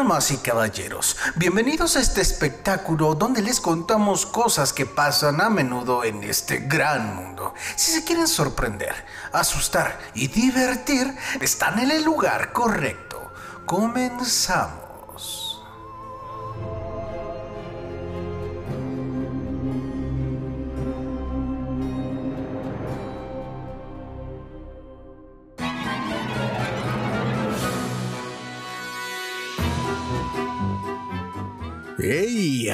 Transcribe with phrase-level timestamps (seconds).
[0.00, 6.04] Damas y caballeros, bienvenidos a este espectáculo donde les contamos cosas que pasan a menudo
[6.04, 7.52] en este gran mundo.
[7.76, 8.94] Si se quieren sorprender,
[9.30, 13.30] asustar y divertir, están en el lugar correcto.
[13.66, 14.89] Comenzamos.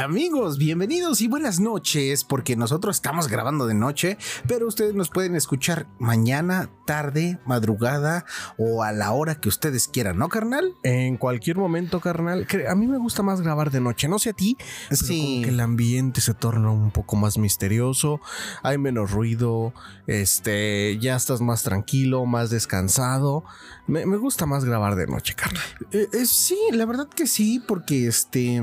[0.06, 5.34] Amigos, bienvenidos y buenas noches, porque nosotros estamos grabando de noche, pero ustedes nos pueden
[5.34, 8.24] escuchar mañana, tarde, madrugada
[8.56, 10.74] o a la hora que ustedes quieran, ¿no, carnal?
[10.84, 12.46] En cualquier momento, carnal.
[12.68, 14.56] A mí me gusta más grabar de noche, no sé a ti.
[14.88, 15.18] pero Sí.
[15.20, 18.20] como que el ambiente se torna un poco más misterioso,
[18.62, 19.74] hay menos ruido,
[20.06, 23.42] este, ya estás más tranquilo, más descansado.
[23.88, 25.62] Me, me gusta más grabar de noche, carnal.
[25.90, 28.62] Eh, eh, sí, la verdad que sí, porque este,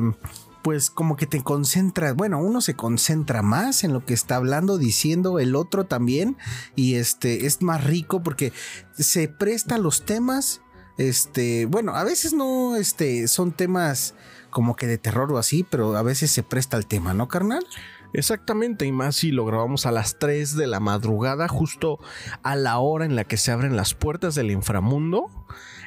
[0.63, 4.77] pues como que te concentras, bueno, uno se concentra más en lo que está hablando,
[4.77, 6.37] diciendo el otro también,
[6.75, 8.53] y este es más rico porque
[8.93, 10.61] se presta los temas.
[10.97, 14.15] Este, bueno, a veces no, este, son temas
[14.51, 17.65] como que de terror o así, pero a veces se presta al tema, ¿no, carnal?
[18.13, 21.99] Exactamente, y más si lo grabamos a las 3 de la madrugada, justo
[22.43, 25.25] a la hora en la que se abren las puertas del inframundo.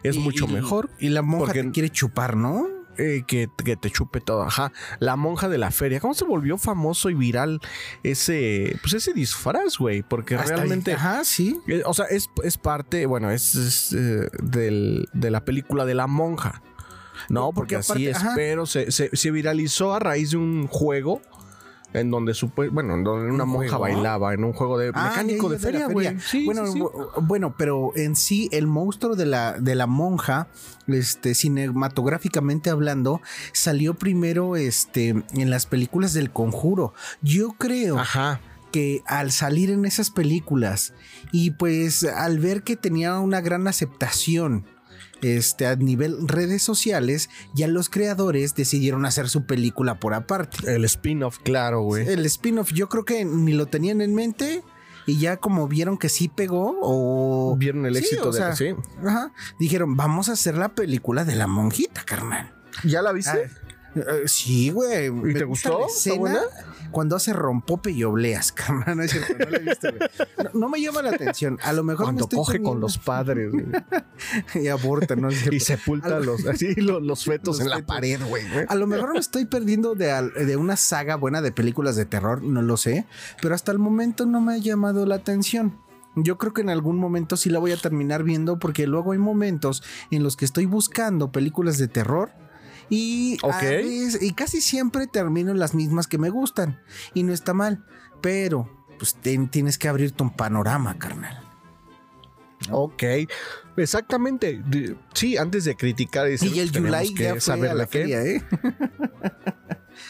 [0.02, 0.90] Es Y- mucho mejor.
[0.98, 2.66] Y la monja porque- te quiere chupar, ¿no?
[2.98, 4.42] Eh, que, que te chupe todo.
[4.42, 4.72] Ajá.
[4.98, 6.00] La monja de la feria.
[6.00, 7.60] ¿Cómo se volvió famoso y viral
[8.02, 10.02] ese, pues ese disfraz, güey?
[10.02, 10.92] Porque Hasta- realmente.
[10.92, 11.58] Ajá, sí.
[11.66, 15.94] eh, o sea, es, es parte, bueno, es, es, eh, del- de la película de
[15.94, 16.62] la monja.
[17.28, 18.32] No, Porque porque, así es, ajá.
[18.36, 21.22] pero se, se- se viralizó a raíz de un juego
[22.00, 23.94] en donde supe, bueno, en donde una ¿Un monja juego?
[23.94, 26.18] bailaba en un juego de Ah, mecánico de feria, güey.
[26.20, 26.78] Sí, bueno, sí, sí.
[26.80, 30.48] bu- bueno, pero en sí el monstruo de la, de la monja,
[30.86, 33.20] este, cinematográficamente hablando,
[33.52, 36.92] salió primero, este, en las películas del Conjuro.
[37.22, 38.40] Yo creo Ajá.
[38.72, 40.92] que al salir en esas películas
[41.32, 44.64] y pues al ver que tenía una gran aceptación.
[45.34, 50.72] Este, a nivel redes sociales, ya los creadores decidieron hacer su película por aparte.
[50.74, 52.06] El spin-off, claro, güey.
[52.08, 54.62] El spin-off yo creo que ni lo tenían en mente
[55.06, 58.56] y ya como vieron que sí pegó o Vieron el Sí, éxito o de sea,
[58.56, 58.74] sí.
[59.06, 62.52] ajá, dijeron, vamos a hacer la película de la monjita, carnal.
[62.84, 63.50] ¿Ya la viste?
[63.50, 63.65] Ah,
[63.96, 65.10] eh, sí, güey.
[65.10, 65.80] Me te gustó?
[65.80, 66.40] la ¿Está escena buena?
[66.90, 68.96] Cuando hace rompope y obleas, carnal.
[68.96, 70.10] No, es cierto, no la he visto, güey.
[70.54, 71.58] No, no me llama la atención.
[71.62, 73.66] A lo mejor me Cuando estoy coge con los padres güey.
[74.54, 75.28] y aborta, ¿no?
[75.28, 78.44] Es y sepulta los, así, los, los fetos Los en la pared, güey.
[78.68, 80.06] A lo mejor me estoy perdiendo de,
[80.44, 83.06] de una saga buena de películas de terror, no lo sé,
[83.40, 85.78] pero hasta el momento no me ha llamado la atención.
[86.16, 89.18] Yo creo que en algún momento sí la voy a terminar viendo porque luego hay
[89.18, 92.30] momentos en los que estoy buscando películas de terror
[92.88, 93.62] y, a Ok.
[93.62, 96.80] veces- y casi siempre termino las mismas que me gustan
[97.14, 97.84] y no está mal,
[98.20, 99.14] pero pues
[99.50, 101.42] tienes que abrirte un panorama, carnal.
[102.70, 103.02] Ok,
[103.76, 104.62] exactamente.
[105.12, 108.42] Sí, antes de criticar y Y el ya fue a la feria, ¿eh?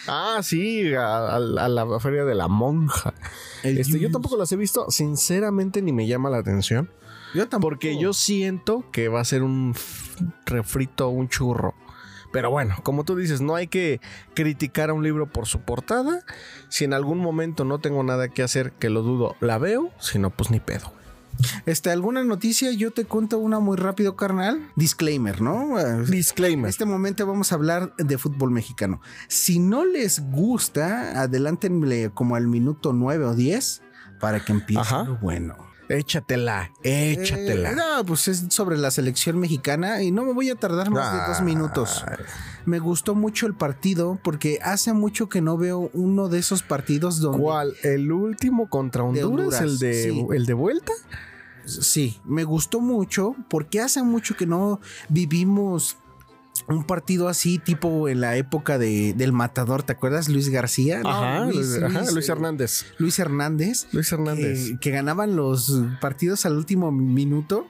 [0.09, 3.15] Ah, sí, a, a- a la feria de la monja.
[3.63, 4.91] Este, yo tampoco las he visto.
[4.91, 6.91] Sinceramente, ni me llama la atención.
[7.35, 7.71] Yo tampoco.
[7.71, 9.75] Porque yo siento que va a ser un
[10.45, 11.75] refrito, un churro.
[12.37, 13.99] Pero bueno, como tú dices, no hay que
[14.35, 16.23] criticar a un libro por su portada.
[16.69, 19.91] Si en algún momento no tengo nada que hacer, que lo dudo, la veo.
[20.01, 20.93] Si no, pues ni pedo.
[21.65, 22.73] Este, ¿alguna noticia?
[22.73, 24.71] Yo te cuento una muy rápido, carnal.
[24.77, 25.81] Disclaimer, ¿no?
[25.81, 26.69] Eh, En Disclaimer.
[26.69, 29.01] este momento vamos a hablar de fútbol mexicano.
[29.29, 33.81] Si no les gusta, adelántenle como al minuto 9 o 10
[34.21, 35.05] para que empiece Ajá.
[35.05, 35.57] lo bueno.
[35.89, 37.71] Échatela, échatela.
[37.71, 41.13] Eh, no, pues es sobre la selección mexicana y no me voy a tardar más
[41.13, 41.45] de dos Ay.
[41.45, 42.05] minutos.
[42.65, 47.21] Me gustó mucho el partido porque hace mucho que no veo uno de esos partidos
[47.21, 47.43] donde...
[47.43, 47.75] ¿Cuál?
[47.85, 49.29] ¿El último contra Honduras?
[49.29, 50.27] Honduras, ¿El, de, sí.
[50.35, 50.93] ¿El de vuelta?
[51.65, 55.97] Sí, me gustó mucho porque hace mucho que no vivimos
[56.69, 60.29] un partido así, tipo en la época de, del matador, ¿te acuerdas?
[60.29, 61.01] Luis García.
[61.01, 62.87] No, ajá, Luis, ajá, Luis eh, Hernández.
[62.99, 63.87] Luis Hernández.
[63.93, 64.71] Luis Hernández.
[64.71, 67.69] Que, que ganaban los partidos al último minuto.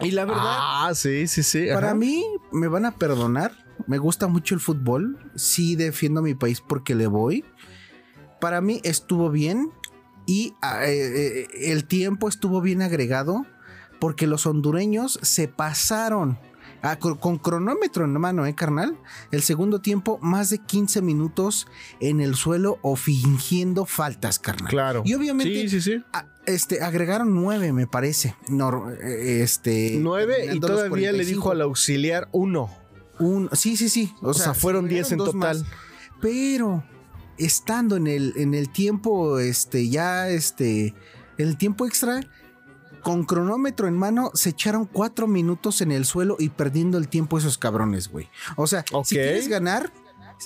[0.00, 1.66] Y la verdad, ah, sí, sí, sí.
[1.72, 1.94] para ajá.
[1.94, 3.52] mí, me van a perdonar.
[3.86, 5.18] Me gusta mucho el fútbol.
[5.36, 7.44] Sí defiendo a mi país porque le voy.
[8.40, 9.70] Para mí estuvo bien.
[10.26, 13.46] Y ah, eh, eh, el tiempo estuvo bien agregado.
[14.00, 16.36] Porque los hondureños se pasaron.
[16.82, 18.98] Ah, con, cronómetro en mano, ¿eh, carnal?
[19.30, 21.68] El segundo tiempo, más de 15 minutos
[22.00, 24.68] en el suelo o fingiendo faltas, carnal.
[24.68, 25.02] Claro.
[25.04, 26.04] Y obviamente Sí, sí, sí.
[26.44, 28.34] Este, agregaron nueve, me parece.
[28.48, 29.96] No, eh, este.
[30.00, 31.24] Nueve y todavía le 45.
[31.24, 32.68] dijo al auxiliar uno.
[33.20, 34.12] Un, sí, sí, sí.
[34.20, 35.36] O, sea, fueron 10 en total.
[35.36, 35.64] más.
[36.20, 36.82] Pero
[37.38, 40.94] estando en el, en el tiempo, este, ya, este,
[41.38, 42.20] en el tiempo extra,
[43.02, 47.38] con cronómetro en mano, se echaron cuatro minutos en el suelo y perdiendo el tiempo
[47.38, 48.28] esos cabrones, güey.
[48.56, 49.92] O sea, si quieres ganar,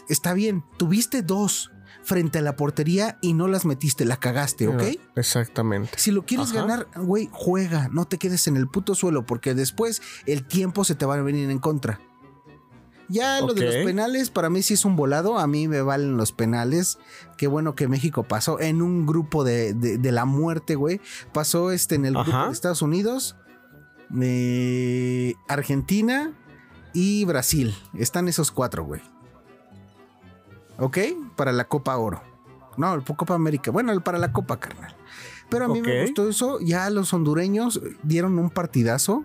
[0.09, 0.65] está bien.
[0.77, 1.71] Tuviste dos
[2.03, 4.83] frente a la portería y no las metiste, la cagaste, ¿ok?
[5.17, 5.91] Exactamente.
[5.97, 6.61] Si lo quieres Ajá.
[6.61, 10.95] ganar, güey, juega, no te quedes en el puto suelo porque después el tiempo se
[10.95, 12.01] te va a venir en contra.
[13.09, 15.39] Ya lo de los penales, para mí sí es un volado.
[15.39, 16.99] A mí me valen los penales.
[17.37, 21.01] Qué bueno que México pasó en un grupo de, de- de la muerte, güey.
[21.33, 22.47] Pasó este en el grupo Ajá.
[22.47, 23.37] de Estados Unidos,
[24.21, 26.33] eh, Argentina
[26.93, 27.75] y Brasil.
[27.95, 29.03] Están esos cuatro, güey.
[30.79, 30.99] ¿Ok?
[31.37, 32.23] Para la Copa Oro.
[32.77, 33.71] No, el Copa América.
[33.71, 34.95] Bueno, para la Copa, carnal.
[35.49, 36.59] Pero a mí me gustó eso.
[36.61, 39.25] Ya los hondureños dieron un partidazo.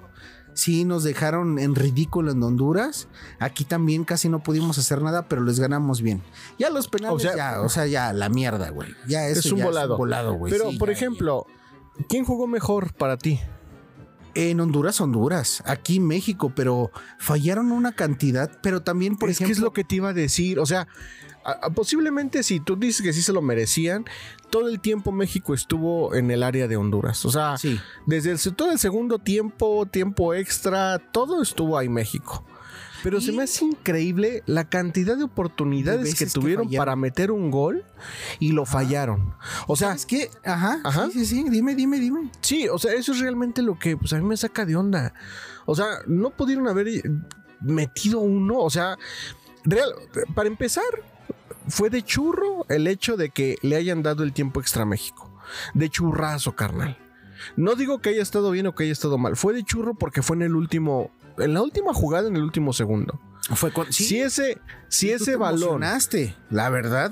[0.53, 3.07] Sí, nos dejaron en ridículo en Honduras.
[3.39, 6.21] Aquí también casi no pudimos hacer nada, pero les ganamos bien.
[6.59, 8.89] Ya los penales, O sea- ya, o sea, ya la mierda, güey.
[9.07, 9.97] Ya eso Es un ya volado.
[9.97, 10.51] volado, güey.
[10.51, 11.45] Pero, Sí, por ya, ejemplo,
[12.09, 13.39] ¿quién jugó mejor para ti?
[14.33, 15.61] En Honduras, Honduras.
[15.65, 18.49] Aquí México, pero fallaron una cantidad.
[18.63, 19.47] Pero también, por es ejemplo.
[19.47, 20.57] que es lo que te iba a decir.
[20.59, 20.87] O sea,
[21.43, 24.05] a- a- posiblemente si tú dices que sí se lo merecían,
[24.51, 27.25] todo el tiempo México estuvo en el área de Honduras.
[27.25, 27.79] O sea, Sí.
[28.05, 32.45] desde el, todo el segundo tiempo, tiempo extra, todo estuvo ahí México.
[33.03, 36.95] Pero se Y- me hace increíble la cantidad de De oportunidades que que tuvieron para
[36.95, 37.83] meter un gol
[38.39, 39.33] y lo fallaron.
[39.65, 40.29] O sea, ¿Sabes qué?
[40.45, 40.79] Ajá.
[40.83, 41.07] Ajá.
[41.11, 41.49] Sí, sí, sí.
[41.49, 42.29] Dime, dime, dime.
[42.41, 45.15] Sí, o sea, eso es realmente lo que pues, a mí me saca de onda.
[45.65, 46.87] O sea, no pudieron haber
[47.59, 48.59] metido uno.
[48.59, 48.97] O sea,
[49.63, 49.89] real,
[50.35, 50.83] para empezar,
[51.67, 55.31] fue de churro el hecho de que le hayan dado el tiempo extra a México.
[55.73, 56.97] De churrazo, carnal.
[57.55, 59.35] No digo que haya estado bien o que haya estado mal.
[59.35, 61.11] Fue de churro porque fue en el último.
[61.37, 63.19] En la última jugada, en el último segundo.
[63.55, 63.91] Fue con.
[63.91, 64.59] Sí, Si ese,
[64.89, 65.59] si tú ese balón.
[65.61, 67.11] emocionaste, la verdad.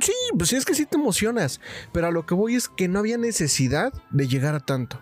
[0.00, 1.60] Sí, pues es que sí te emocionas.
[1.92, 5.00] Pero a lo que voy es que no había necesidad de llegar a tanto.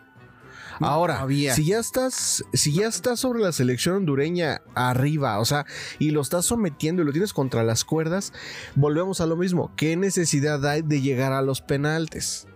[0.80, 5.64] Ahora, si ya estás, si ya estás sobre la selección hondureña arriba, o sea,
[5.98, 8.32] y lo estás sometiendo y lo tienes contra las cuerdas,
[8.74, 9.72] volvemos a lo mismo.
[9.76, 12.46] ¿Qué necesidad hay de llegar a los penaltes?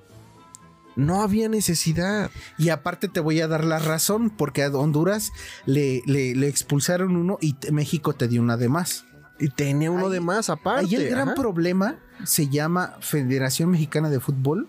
[0.97, 2.31] No había necesidad.
[2.59, 5.33] Y aparte te voy a dar la razón, porque a Honduras
[5.65, 9.05] le, le- le expulsaron uno y México te dio una de más.
[9.39, 10.85] Y tenía uno Ahí- de más aparte.
[10.87, 11.35] Ahí el gran ajá.
[11.37, 14.69] problema se llama Federación Mexicana de Fútbol,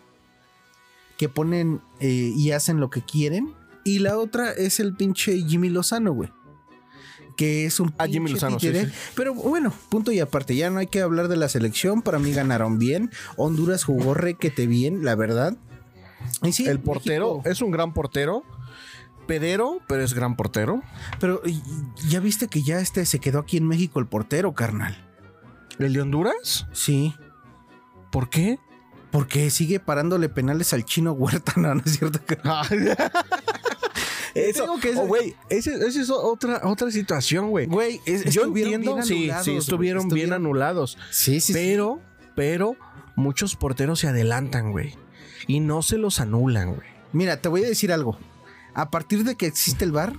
[1.22, 3.54] que ponen eh, y hacen lo que quieren.
[3.84, 6.32] Y la otra es el pinche Jimmy Lozano, güey.
[7.38, 8.88] Que es un Ah, Jimmy Lozano, sí, títere.
[8.90, 8.94] sí.
[9.16, 10.56] Pero bueno, punto y aparte.
[10.56, 12.02] Ya no hay que hablar de la selección.
[12.02, 13.12] Para mí ganaron bien.
[13.38, 15.56] Honduras jugó requete bien, la verdad.
[16.42, 18.44] Y sí, El portero México- es un gran portero.
[19.28, 20.82] Pedero, pero es gran portero.
[21.20, 21.44] Pero
[22.10, 25.08] ya viste que ya este se quedó aquí en México el portero, carnal.
[25.78, 26.66] ¿El de Honduras?
[26.74, 27.14] Sí.
[28.12, 28.58] ¿Por qué?
[29.12, 32.20] Porque sigue parándole penales al chino Huerta, no, no es cierto.
[34.34, 37.66] Eso, Tengo que- oh, güey, esa es otra, otra situación, güey.
[37.68, 40.98] Güey, es- Yo entiendo, bien sí, sí, estuvieron, bien anulados.
[41.10, 41.54] Sí, sí, sí.
[41.54, 42.00] Pero,
[42.34, 42.78] pero,
[43.18, 44.96] muchos porteros se adelantan, güey.
[45.48, 46.88] Y no se los anulan, güey.
[47.12, 48.18] Mira, te voy a decir algo.
[48.74, 50.14] A partir de que existe el VAR,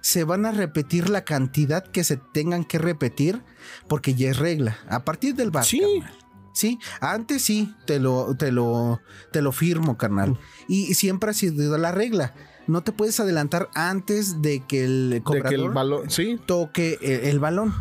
[0.00, 3.42] se van a repetir la cantidad que se tengan que repetir
[3.86, 4.78] porque ya es regla.
[4.88, 5.64] A partir del VAR.
[5.64, 5.80] Sí.
[5.80, 6.25] carnal.
[6.56, 10.38] Sí, antes sí, te lo, te lo, te lo firmo, carnal.
[10.68, 12.32] Y siempre ha sido la regla.
[12.66, 16.40] No te puedes adelantar antes de que el De cobrador que el balón, sí.
[16.46, 17.74] toque el, el balón.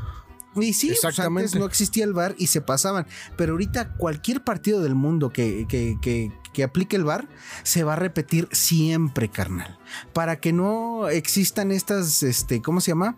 [0.58, 1.48] Y sí, pues Exactamente.
[1.48, 3.08] antes no existía el VAR y se pasaban.
[3.38, 7.27] Pero ahorita cualquier partido del mundo que, que, que- que aplique el VAR
[7.63, 9.77] se va a repetir siempre, carnal.
[10.13, 13.17] Para que no existan estas, este, ¿cómo se llama?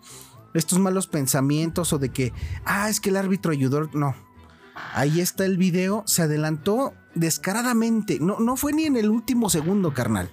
[0.54, 2.32] Estos malos pensamientos o de que,
[2.64, 3.88] ah, es que el árbitro ayudó.
[3.92, 4.14] No.
[4.94, 8.18] Ahí está el video, se adelantó descaradamente.
[8.20, 10.30] No, no fue ni en el último segundo, carnal.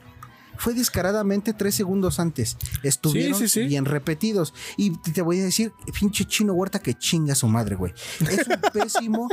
[0.58, 2.58] Fue descaradamente tres segundos antes.
[2.82, 3.68] Estuvieron Sí, sí, sí.
[3.68, 4.54] bien repetidos.
[4.78, 7.94] Y te voy a decir, pinche chino huerta que chinga a su madre, güey.
[8.22, 9.28] Es un pésimo.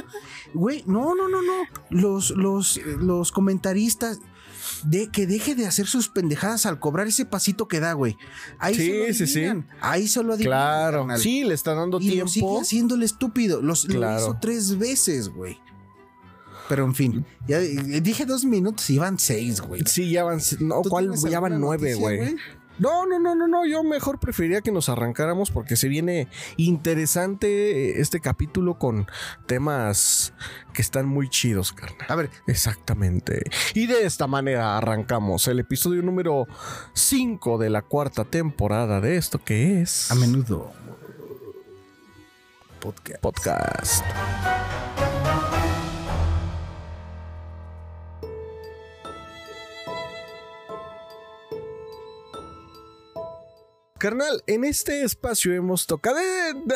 [0.52, 1.62] Güey, no, no, no, no.
[1.90, 4.18] Los, los, los comentaristas.
[4.84, 8.16] De que deje de hacer sus pendejadas al cobrar ese pasito que da, güey.
[8.58, 9.64] Ahí Sí, se lo sí, sí.
[9.80, 10.98] Ahí se lo adivinan, Claro.
[11.00, 11.18] carnal.
[11.20, 12.60] Sí, le está dando Y lo sigue tiempo.
[12.60, 13.62] haciendo el estúpido.
[13.62, 14.14] Los, Claro.
[14.14, 15.58] Lo hizo tres veces, güey.
[16.68, 19.82] Pero en fin, ya eh, dije dos minutos y van seis, güey.
[19.84, 20.40] Sí, ya van.
[20.60, 21.10] No, ¿Tú ¿cuál?
[21.28, 22.36] Ya van nueve, güey.
[22.78, 23.66] No, no, no, no, no.
[23.66, 29.06] Yo mejor preferiría que nos arrancáramos porque se viene interesante este capítulo con
[29.46, 30.32] temas
[30.72, 32.06] que están muy chidos, carnal.
[32.08, 33.42] A ver, Exactamente.
[33.74, 36.46] Y de esta manera arrancamos el episodio número
[36.94, 40.10] 5 de la cuarta temporada de esto que es.
[40.10, 40.72] a menudo.
[42.80, 43.20] Podcast.
[43.20, 44.04] Podcast.
[54.02, 56.16] Carnal, en este espacio hemos tocado,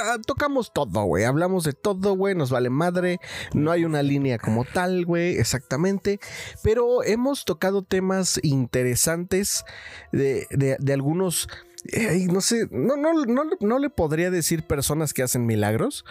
[0.00, 1.24] ah, tocamos todo, güey.
[1.24, 2.36] Hablamos de todo, güey.
[2.36, 3.18] Nos vale madre.
[3.52, 6.20] No hay una línea como tal, güey, exactamente.
[6.62, 9.64] Pero hemos tocado temas interesantes
[10.12, 11.48] de, de- de algunos.
[11.92, 16.04] Eh, no sé, no, no, no, no le podría decir personas que hacen milagros,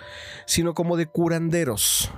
[0.46, 2.12] sino como de curanderos.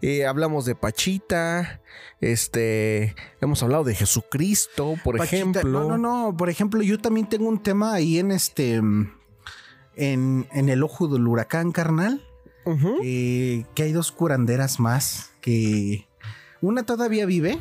[0.00, 1.80] Eh, hablamos de Pachita,
[2.20, 5.64] este, hemos hablado de Jesucristo, por Pachita, ejemplo.
[5.64, 6.36] No, no, no.
[6.36, 8.74] Por ejemplo, yo también tengo un tema ahí en este.
[9.96, 12.24] En, en el ojo del huracán, carnal.
[13.02, 15.32] Eh, que hay dos curanderas más.
[15.40, 16.06] Que
[16.60, 17.58] una todavía vive.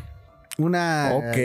[0.58, 1.38] Una Ok.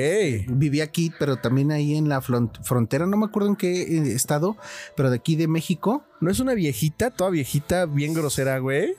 [0.49, 3.04] vivía aquí, pero también ahí en la frontera.
[3.07, 4.57] No me acuerdo en qué eh, estado,
[4.97, 6.02] pero de aquí de México.
[6.21, 8.95] ¿No es una viejita, toda viejita, bien grosera, güey?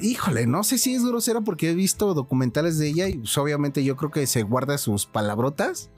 [0.00, 3.82] Híjole, no sé si es grosera porque he visto documentales de ella y pues, obviamente
[3.82, 5.90] yo creo que se guarda sus palabrotas.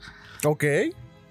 [0.43, 0.63] Ok.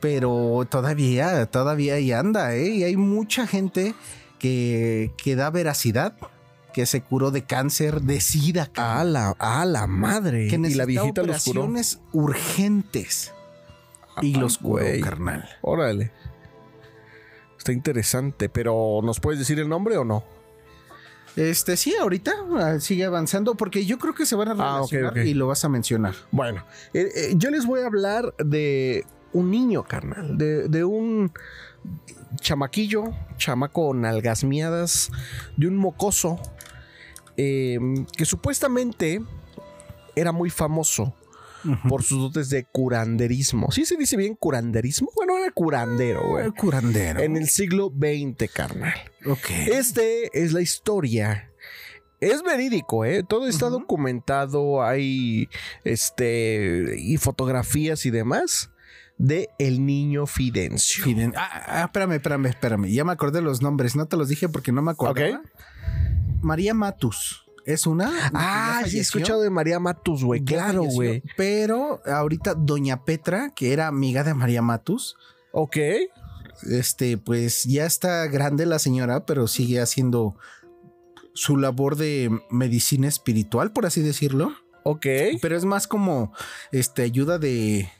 [0.00, 2.68] pero todavía, todavía ahí anda, ¿eh?
[2.68, 3.94] Y hay mucha gente
[4.38, 6.14] que, que da veracidad,
[6.72, 10.48] que se curó de cáncer, de sida, A la, a la madre.
[10.48, 11.60] que y la viejita los curó.
[11.62, 13.32] operaciones urgentes.
[14.22, 15.48] Y Ah, los curó, carnal.
[15.62, 16.12] Órale.
[17.58, 20.24] Está interesante, pero ¿nos puedes decir el nombre o no?
[21.36, 25.18] Este, sí, ahorita ah, sigue avanzando porque yo creo que se van a Ah, relacionar
[25.18, 26.14] y lo vas a mencionar.
[26.32, 30.36] Bueno, eh, eh, yo les voy a hablar de un niño, carnal.
[30.36, 31.32] De, de un
[32.40, 33.04] chamaquillo,
[33.36, 35.10] chamaco nalgas miadas,
[35.56, 36.38] de un mocoso,
[37.36, 37.78] eh,
[38.16, 39.22] que supuestamente
[40.14, 41.14] era muy famoso
[41.88, 43.70] por sus dotes de curanderismo.
[43.70, 45.10] ¿Sí se dice bien curanderismo?
[45.14, 46.46] Bueno, era curandero, güey.
[46.46, 47.20] El curandero.
[47.20, 48.94] En el siglo XX, carnal.
[49.26, 49.50] Ok.
[49.66, 51.52] Este es la historia.
[52.20, 53.22] Es verídico, ¿eh?
[53.22, 55.48] Todo está documentado, hay
[55.84, 58.70] este y fotografías y demás
[59.20, 61.04] de el niño Fidencio.
[61.04, 62.86] Fiden- Ah, ah, espérame, espérame, espérame.
[62.90, 63.94] Ya me acordé los nombres.
[63.94, 65.38] No te los dije porque no me acordaba.
[65.40, 65.46] Ok.
[66.40, 67.44] María Matus.
[67.66, 68.10] Es una.
[68.32, 70.42] Ah, sí he escuchado de María Matus, güey.
[70.42, 71.22] Claro, güey.
[71.36, 75.16] Pero ahorita Doña Petra, que era amiga de María Matus,
[75.52, 75.76] Ok.
[76.70, 80.36] este, pues ya está grande la señora, pero sigue haciendo
[81.34, 84.54] su labor de medicina espiritual, por así decirlo.
[84.84, 85.06] Ok.
[85.42, 86.32] Pero es más como
[86.72, 87.90] este ayuda de,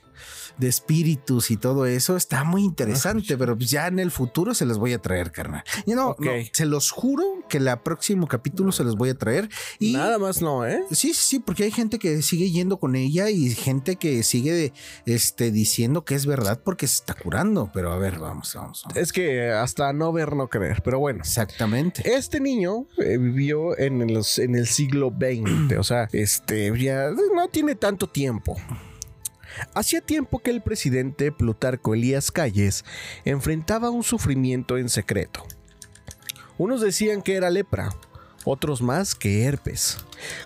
[0.61, 2.15] de espíritus y todo eso.
[2.15, 5.63] Está muy interesante, pero ya en el futuro se los voy a traer, carnal.
[5.87, 9.49] Y no, no, se los juro que el próximo capítulo se los voy a traer.
[9.79, 10.83] Y Nada más no, ¿eh?
[10.91, 14.71] Sí, sí, sí, porque hay gente que sigue yendo con ella y gente que sigue
[15.07, 17.71] este, diciendo que es verdad porque se está curando.
[17.73, 18.83] Pero a ver, vamos, vamos.
[18.85, 18.97] vamos.
[18.97, 20.83] Es que hasta no ver, no creer.
[20.83, 21.21] Pero bueno.
[21.21, 22.03] Exactamente.
[22.05, 27.47] Este niño eh, vivió en, los, en el siglo XX, o sea, este ya no
[27.47, 28.55] tiene tanto tiempo.
[29.73, 32.85] Hacía tiempo que el presidente Plutarco Elías Calles
[33.25, 35.45] enfrentaba un sufrimiento en secreto.
[36.57, 37.89] Unos decían que era lepra,
[38.45, 39.97] otros más que herpes.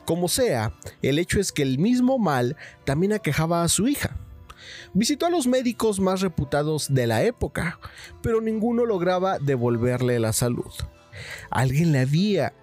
[0.06, 4.18] Como sea, el hecho es que el mismo mal también aquejaba a su hija.
[4.94, 7.80] Visitó a los médicos más reputados de la época,
[8.22, 10.72] pero ninguno lograba devolverle la salud.
[11.50, 12.54] Alguien le había,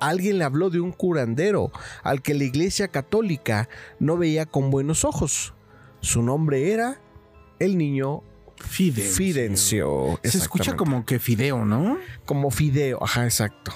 [0.00, 1.70] alguien le habló de un curandero
[2.02, 5.52] al que la Iglesia Católica no veía con buenos ojos.
[6.00, 7.00] Su nombre era
[7.58, 8.22] el niño
[8.56, 9.14] Fidencio.
[9.14, 10.20] Fidencio.
[10.22, 11.98] Se escucha como que fideo, ¿no?
[12.24, 13.72] como Fideo, ajá, exacto.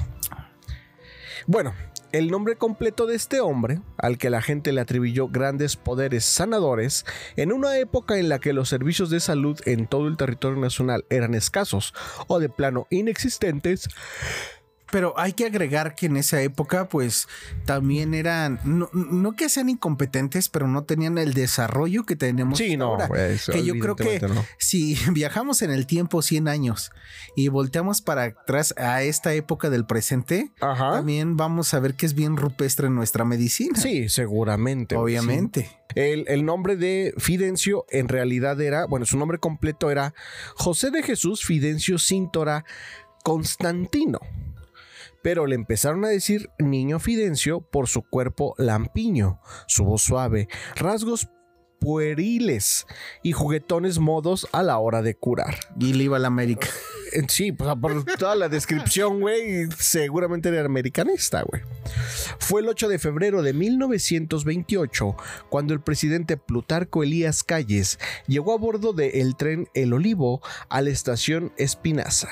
[1.46, 1.74] Bueno,
[2.12, 7.04] el nombre completo de este hombre, al que la gente le atribuyó grandes poderes sanadores,
[7.34, 11.04] en una época en la que los servicios de salud en todo el territorio nacional
[11.10, 11.92] eran escasos
[12.28, 13.88] o de plano inexistentes,
[14.94, 17.26] Pero hay que agregar que en esa época, pues
[17.64, 22.76] también eran, no, no que sean incompetentes, pero no tenían el desarrollo que tenemos sí,
[22.76, 23.26] no, ahora.
[23.26, 24.46] eso que yo creo que no.
[24.56, 26.92] si viajamos en el tiempo 100 años
[27.34, 30.92] y volteamos para atrás a esta época del presente, Ajá.
[30.92, 33.76] también vamos a ver que es bien rupestre nuestra medicina.
[33.76, 34.94] Sí, seguramente.
[34.94, 35.00] sí.
[35.00, 35.76] obviamente.
[35.96, 40.14] El, el nombre de Fidencio en realidad era, bueno, su nombre completo era
[40.54, 42.64] José de Jesús Fidencio Cíntora
[43.24, 44.20] Constantino.
[45.24, 51.30] Pero le empezaron a decir niño Fidencio por su cuerpo lampiño, su voz suave, rasgos
[51.80, 52.86] pueriles
[53.22, 55.56] y juguetones modos a la hora de curar.
[55.80, 56.68] Y le iba a la América.
[57.28, 61.62] Sí, pues por toda la descripción, güey, seguramente era americanista, güey.
[62.38, 65.16] Fue el 8 de febrero de 1928
[65.48, 70.90] cuando el presidente Plutarco Elías Calles llegó a bordo del tren El Olivo a la
[70.90, 72.28] estación Espinaza,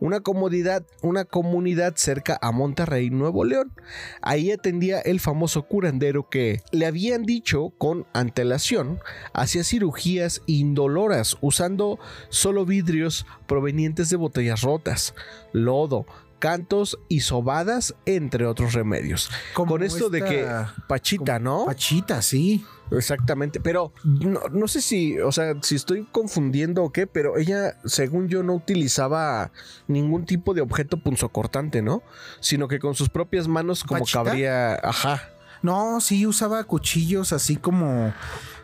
[0.00, 3.72] una comodidad, una comunidad cerca a Monterrey, Nuevo León.
[4.20, 9.00] Ahí atendía el famoso curandero que le habían dicho con antelación
[9.32, 15.14] hacía cirugías indoloras usando solo vidrios provenientes de botellas rotas,
[15.52, 16.06] lodo,
[16.38, 19.30] cantos y sobadas, entre otros remedios.
[19.54, 20.48] Como Con esto de que
[20.86, 21.66] Pachita, ¿no?
[21.66, 22.64] Pachita, sí.
[22.90, 27.76] Exactamente, pero no, no sé si, o sea, si estoy confundiendo o qué, pero ella,
[27.84, 29.52] según yo, no utilizaba
[29.88, 32.02] ningún tipo de objeto punzocortante, ¿no?
[32.40, 34.24] Sino que con sus propias manos como ¿Pachita?
[34.24, 35.22] cabría, ajá.
[35.62, 38.12] No, sí usaba cuchillos así como.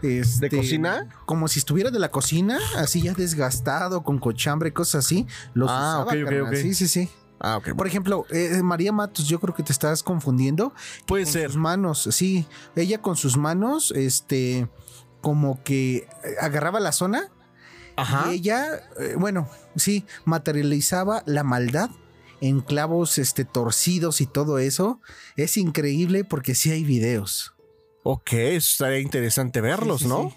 [0.02, 1.08] este, ¿De cocina?
[1.26, 5.26] Como si estuviera de la cocina, así ya desgastado, con cochambre, cosas así.
[5.54, 6.42] Los Ah, usaba, ok, ok, carnal.
[6.54, 6.54] ok.
[6.56, 7.08] Sí, sí, sí.
[7.40, 7.74] Ah, ok.
[7.76, 10.72] Por ejemplo, eh, María Matos, yo creo que te estás confundiendo.
[11.06, 11.46] Puede con ser.
[11.50, 12.46] sus manos, sí.
[12.76, 14.68] Ella con sus manos, este,
[15.20, 16.06] como que eh,
[16.40, 17.28] agarraba la zona
[17.96, 18.30] Ajá.
[18.32, 18.66] y ella,
[19.00, 21.90] eh, bueno, sí, materializaba la maldad
[22.48, 25.00] en clavos, este, torcidos y todo eso.
[25.36, 27.54] Es increíble porque sí hay videos.
[28.02, 30.30] Ok, eso estaría interesante verlos, Sí, sí, ¿no?
[30.30, 30.36] sí.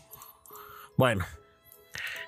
[0.96, 1.26] Bueno.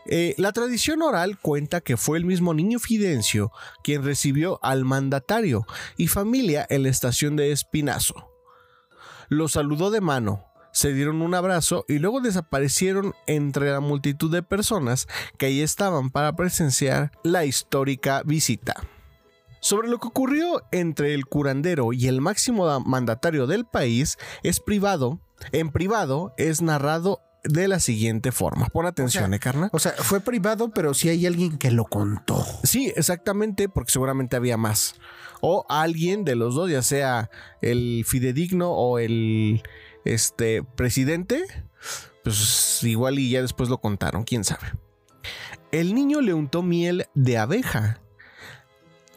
[0.05, 3.51] Eh, la tradición oral cuenta que fue el mismo niño Fidencio
[3.83, 5.65] quien recibió al mandatario
[5.97, 8.31] y familia en la estación de Espinazo.
[9.29, 14.41] Lo saludó de mano, se dieron un abrazo y luego desaparecieron entre la multitud de
[14.43, 15.07] personas
[15.37, 18.83] que ahí estaban para presenciar la histórica visita.
[19.61, 24.59] Sobre lo que ocurrió entre el curandero y el máximo da- mandatario del país es
[24.59, 25.19] privado,
[25.51, 28.67] en privado es narrado de la siguiente forma.
[28.67, 29.69] Pon atención, O sea, ¿eh, carnal?
[29.71, 32.45] O sea, fue privado, pero sí hay alguien que lo contó.
[32.63, 34.95] Sí, exactamente, porque seguramente había más.
[35.41, 37.29] O alguien de los dos, ya sea
[37.61, 39.63] el fidedigno o el
[40.03, 41.43] este presidente,
[42.23, 44.67] pues igual y ya después lo contaron, quién sabe.
[45.71, 48.01] El niño le untó miel de abeja.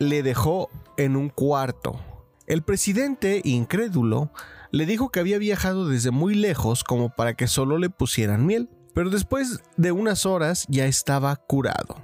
[0.02, 2.00] Le dejó en un cuarto.
[2.46, 4.30] El presidente, incrédulo,
[4.72, 8.68] le dijo que había viajado desde muy lejos como para que solo le pusieran miel.
[8.94, 12.02] Pero después de unas horas ya estaba curado.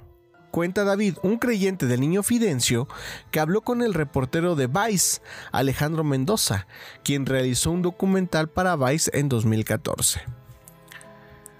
[0.49, 2.87] Cuenta David, un creyente del niño Fidencio,
[3.29, 6.65] que habló con el reportero de Vice, Alejandro Mendoza,
[7.03, 10.21] quien realizó un documental para Vice en 2014.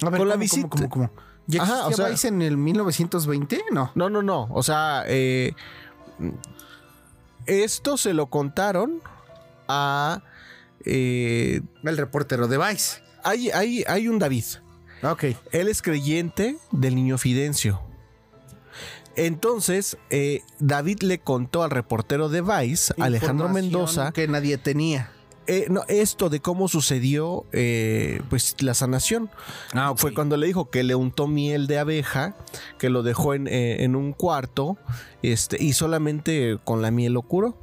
[0.01, 1.21] A ver, Con la ¿cómo, visita- cómo, cómo, cómo?
[1.45, 3.61] ¿Ya Ajá, o sea- Vice en el 1920?
[3.71, 3.91] No.
[3.95, 4.47] No, no, no.
[4.51, 5.53] O sea, eh,
[7.45, 9.01] esto se lo contaron
[9.67, 10.23] a...
[10.85, 13.01] eh, El reportero de Vice.
[13.23, 14.45] hay, hay, hay un David.
[15.03, 15.25] Ok.
[15.51, 17.81] Él es creyente del niño Fidencio.
[19.15, 25.11] Entonces, eh, David le contó al reportero de Vice, Alejandro Mendoza, Que nadie tenía.
[25.49, 29.31] Eh, no, esto de cómo sucedió eh, pues la sanación.
[29.73, 32.35] Ah, Fue cuando le dijo que le untó miel de abeja,
[32.77, 34.77] que lo dejó en, eh, en un cuarto
[35.23, 37.57] este, y solamente con la miel lo curó.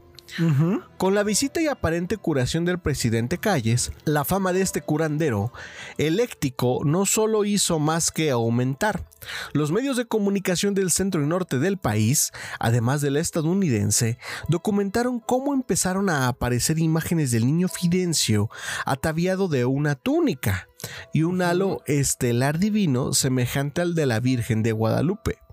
[0.99, 5.53] Con la visita y aparente curación del presidente Calles, la fama de este curandero
[5.99, 9.05] eléctico no solo hizo más que aumentar.
[9.53, 15.21] Los medios de comunicación del centro y norte del país, además de la estadounidense, documentaron
[15.21, 18.51] cómo empezaron a aparecer imágenes del niño Fidencio
[18.85, 20.69] ataviado de una túnica
[21.13, 25.46] y un halo estelar divino semejante al de la Virgen de Guadalupe.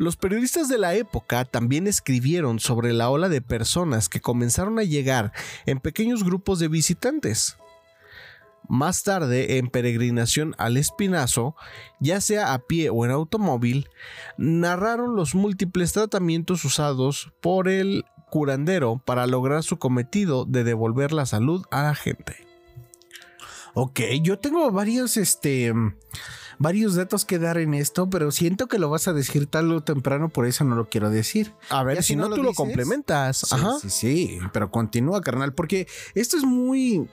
[0.00, 4.82] Los periodistas de la época también escribieron sobre la ola de personas que comenzaron a
[4.82, 5.30] llegar
[5.66, 7.58] en pequeños grupos de visitantes.
[8.66, 11.54] Más tarde, en peregrinación al Espinazo,
[12.00, 13.90] ya sea a pie o en automóvil,
[14.38, 21.26] narraron los múltiples tratamientos usados por el curandero para lograr su cometido de devolver la
[21.26, 22.49] salud a la gente.
[23.74, 25.72] Ok, yo tengo varios, este,
[26.58, 29.80] varios datos que dar en esto, pero siento que lo vas a decir tarde o
[29.82, 31.54] temprano, por eso no lo quiero decir.
[31.70, 33.38] A ver, si no, no lo tú lo complementas.
[33.38, 33.78] Sí, Ajá.
[33.80, 37.08] sí, sí, pero continúa, carnal, porque esto es muy...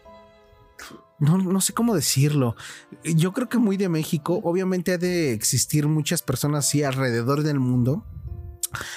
[1.20, 2.56] No, no sé cómo decirlo.
[3.04, 4.40] Yo creo que muy de México.
[4.44, 8.06] Obviamente ha de existir muchas personas así alrededor del mundo.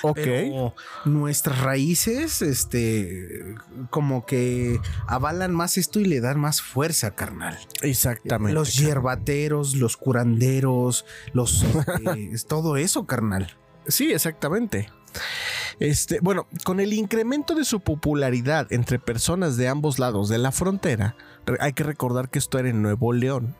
[0.03, 0.17] Ok.
[0.17, 3.55] Pero nuestras raíces, este,
[3.91, 7.59] como que avalan más esto y le dan más fuerza, carnal.
[7.83, 8.55] Exactamente.
[8.55, 11.65] Los hierbateros, los curanderos, los
[12.33, 13.57] es todo eso, carnal.
[13.87, 14.89] Sí, exactamente.
[15.81, 20.53] Este, bueno, con el incremento de su popularidad entre personas de ambos lados de la
[20.53, 21.17] frontera,
[21.59, 23.57] hay que recordar que esto era en Nuevo León.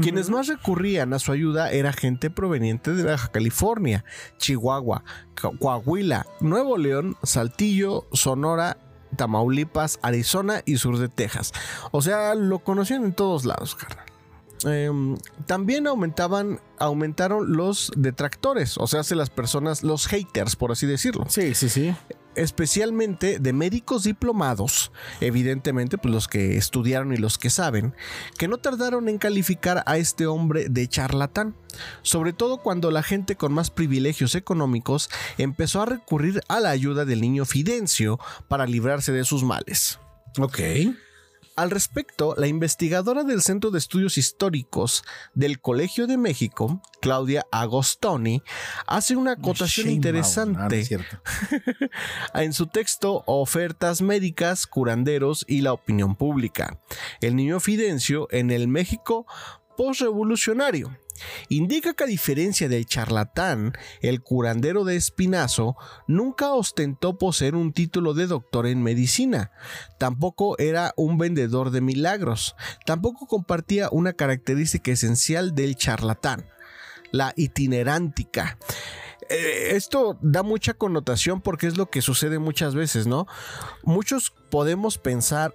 [0.00, 4.02] Quienes más recurrían a su ayuda era gente proveniente de Baja California,
[4.38, 5.04] Chihuahua,
[5.60, 8.78] Coahuila, Nuevo León, Saltillo, Sonora,
[9.16, 11.52] Tamaulipas, Arizona y sur de Texas.
[11.90, 14.11] O sea, lo conocían en todos lados, carnal.
[14.64, 21.26] Em, también aumentaban, aumentaron los detractores, o sea, las personas, los haters, por así decirlo.
[21.28, 21.94] Sí, sí, sí.
[22.34, 27.94] Especialmente de médicos diplomados, evidentemente, pues los que estudiaron y los que saben,
[28.38, 31.54] que no tardaron en calificar a este hombre de charlatán,
[32.00, 37.04] sobre todo cuando la gente con más privilegios económicos empezó a recurrir a la ayuda
[37.04, 39.98] del niño Fidencio para librarse de sus males.
[40.38, 40.58] Ok.
[41.54, 48.42] Al respecto, la investigadora del Centro de Estudios Históricos del Colegio de México, Claudia Agostoni,
[48.86, 50.82] hace una acotación interesante.
[52.34, 56.80] en su texto Ofertas médicas, curanderos y la opinión pública.
[57.20, 59.26] El niño Fidencio en el México
[59.76, 60.96] postrevolucionario
[61.48, 68.14] indica que a diferencia del charlatán, el curandero de Espinazo nunca ostentó poseer un título
[68.14, 69.50] de doctor en medicina,
[69.98, 76.46] tampoco era un vendedor de milagros, tampoco compartía una característica esencial del charlatán,
[77.10, 78.58] la itinerántica.
[79.28, 83.26] Eh, esto da mucha connotación porque es lo que sucede muchas veces, ¿no?
[83.82, 85.54] Muchos podemos pensar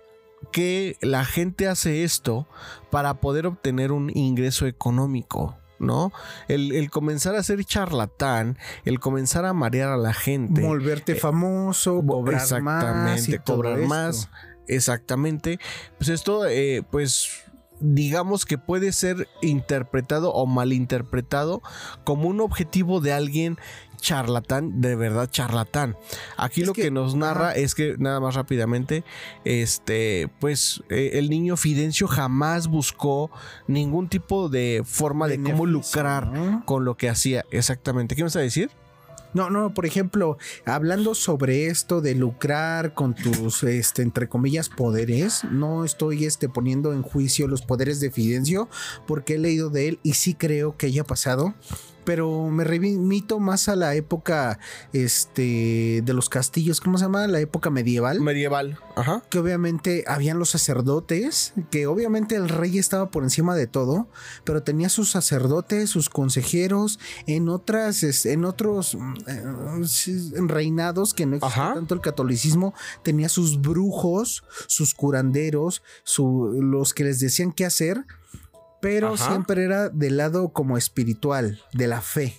[0.51, 2.47] que la gente hace esto
[2.89, 5.57] para poder obtener un ingreso económico.
[5.79, 6.11] ¿no?
[6.47, 10.61] El, comenzar a ser charlatán, el comenzar a marear a la gente.
[10.61, 13.45] Volverte eh, famoso, cobrar exactamente, más.
[13.45, 14.29] cobrar más.
[14.67, 15.59] Exactamente.
[15.97, 17.43] Pues esto, eh, pues
[17.79, 21.61] digamos que puede ser interpretado o malinterpretado
[22.03, 23.57] como un objetivo de alguien
[23.99, 25.97] charlatán, de verdad charlatán.
[26.37, 29.03] Aquí lo que, nos narra es que, nada más rápidamente,
[29.43, 33.29] este, pues eh, el niño Fidencio jamás buscó
[33.67, 37.45] ningún tipo de forma de cómo lucrar con lo que hacía.
[37.51, 38.15] Exactamente.
[38.15, 38.69] ¿Qué me vas a decir?
[39.33, 45.43] No, no, por ejemplo, hablando sobre esto de lucrar con tus, este, entre comillas, poderes,
[45.51, 48.69] no estoy este, poniendo en juicio los poderes de Fidencio,
[49.05, 51.53] porque he leído de él y sí creo que haya pasado
[52.07, 54.59] pero me remito más a la época
[54.93, 57.27] este, de los castillos, ¿cómo se llama?
[57.27, 58.21] La época medieval.
[58.21, 59.23] Medieval, ajá.
[59.29, 64.07] Que obviamente habían los sacerdotes, que obviamente el rey estaba por encima de todo,
[64.45, 69.43] pero tenía sus sacerdotes, sus consejeros, en otras, en otros eh,
[70.47, 75.83] reinados que no existía tanto el catolicismo, tenía sus brujos, sus curanderos,
[76.17, 78.05] los que les decían qué hacer
[78.81, 82.33] pero siempre era del lado como espiritual, de la fe.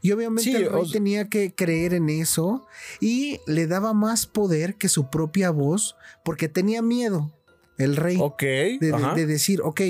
[0.00, 2.66] Y obviamente el rey tenía que creer en eso
[3.00, 7.32] y le daba más poder que su propia voz porque tenía miedo
[7.78, 8.18] el rey
[8.80, 9.80] de, decir, ok,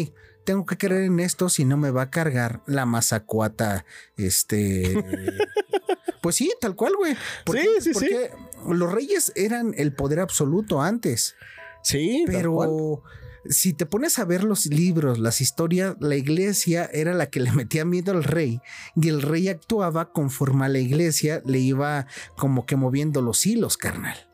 [0.45, 3.85] tengo que creer en esto si no me va a cargar la mazacuata,
[4.17, 5.05] este...
[6.23, 7.15] pues sí, tal cual, güey.
[7.53, 8.31] sí, sí, porque
[8.69, 11.35] los reyes eran el poder absoluto antes.
[11.83, 13.03] Sí, pero
[13.49, 17.53] si te pones a ver los libros, las historias, la iglesia era la que le
[17.53, 18.61] metía miedo al rey
[18.95, 22.07] y el rey actuaba conforme a la iglesia le iba
[22.37, 24.28] como que moviendo los hilos, carnal.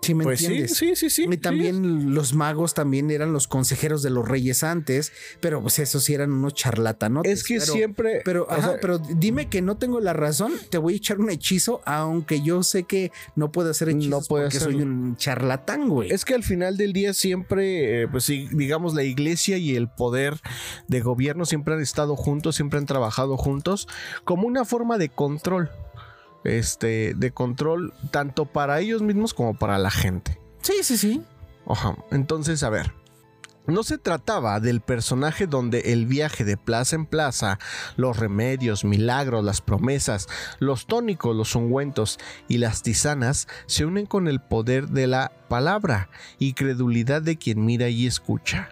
[0.00, 0.76] ¿Sí me pues entiendes?
[0.76, 5.12] Sí, sí, sí, Y también los magos también eran los consejeros de los reyes antes,
[5.40, 7.32] pero pues esos sí eran unos charlatanotes.
[7.32, 8.22] Es que siempre.
[8.24, 8.46] Pero,
[8.80, 12.62] pero dime que no tengo la razón, te voy a echar un hechizo, aunque yo
[12.62, 16.10] sé que no puedo hacer hechizos no porque soy un charlatán, güey.
[16.10, 19.88] Es que al final del día siempre, eh, pues sí, digamos, la iglesia y el
[19.88, 20.40] poder
[20.86, 23.88] de gobierno siempre han estado juntos, siempre han trabajado juntos
[24.24, 25.70] como una forma de control
[26.44, 30.38] este, de control tanto para ellos mismos como para la gente.
[30.62, 31.22] Sí, sí, sí.
[31.64, 32.92] Oja, entonces, a ver.
[33.66, 37.58] No se trataba del personaje donde el viaje de plaza en plaza,
[37.96, 40.26] los remedios, milagros, las promesas,
[40.58, 46.08] los tónicos, los ungüentos y las tisanas se unen con el poder de la palabra
[46.38, 48.70] y credulidad de quien mira y escucha.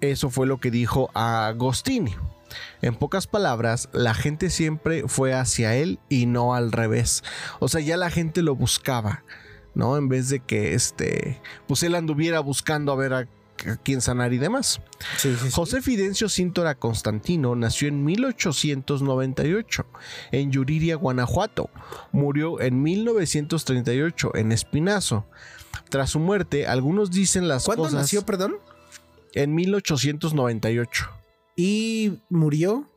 [0.00, 2.14] Eso fue lo que dijo Agostini.
[2.82, 7.22] En pocas palabras, la gente siempre fue hacia él y no al revés.
[7.60, 9.24] O sea, ya la gente lo buscaba,
[9.74, 9.96] ¿no?
[9.96, 13.28] En vez de que este, pues él anduviera buscando a ver a,
[13.82, 14.80] quién sanar y demás.
[15.52, 19.86] José Fidencio Cintora Constantino nació en 1898
[20.32, 21.70] en Yuriria, Guanajuato.
[22.12, 25.26] Murió en 1938 en Espinazo.
[25.90, 27.76] Tras su muerte, algunos dicen las cosas.
[27.78, 28.56] ¿Cuándo nació, perdón?
[29.34, 31.17] En 1898.
[31.58, 32.88] ¿Y murió?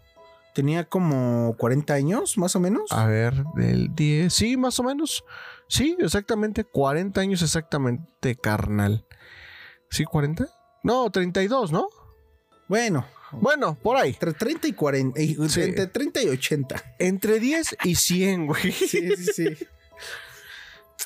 [0.53, 2.91] Tenía como 40 años, más o menos.
[2.91, 4.31] A ver, del 10.
[4.33, 5.23] Sí, más o menos.
[5.69, 6.63] Sí, exactamente.
[6.65, 9.05] 40 años exactamente, carnal.
[9.89, 10.47] ¿Sí, 40?
[10.83, 11.87] No, 32, ¿no?
[12.67, 14.09] Bueno, Bueno, por ahí.
[14.11, 15.21] entre 30 y 40.
[15.21, 15.61] y- Sí.
[15.61, 16.95] Entre 30 y 80.
[16.99, 18.71] Entre 10 y 100, güey.
[18.73, 19.45] Sí, sí, sí.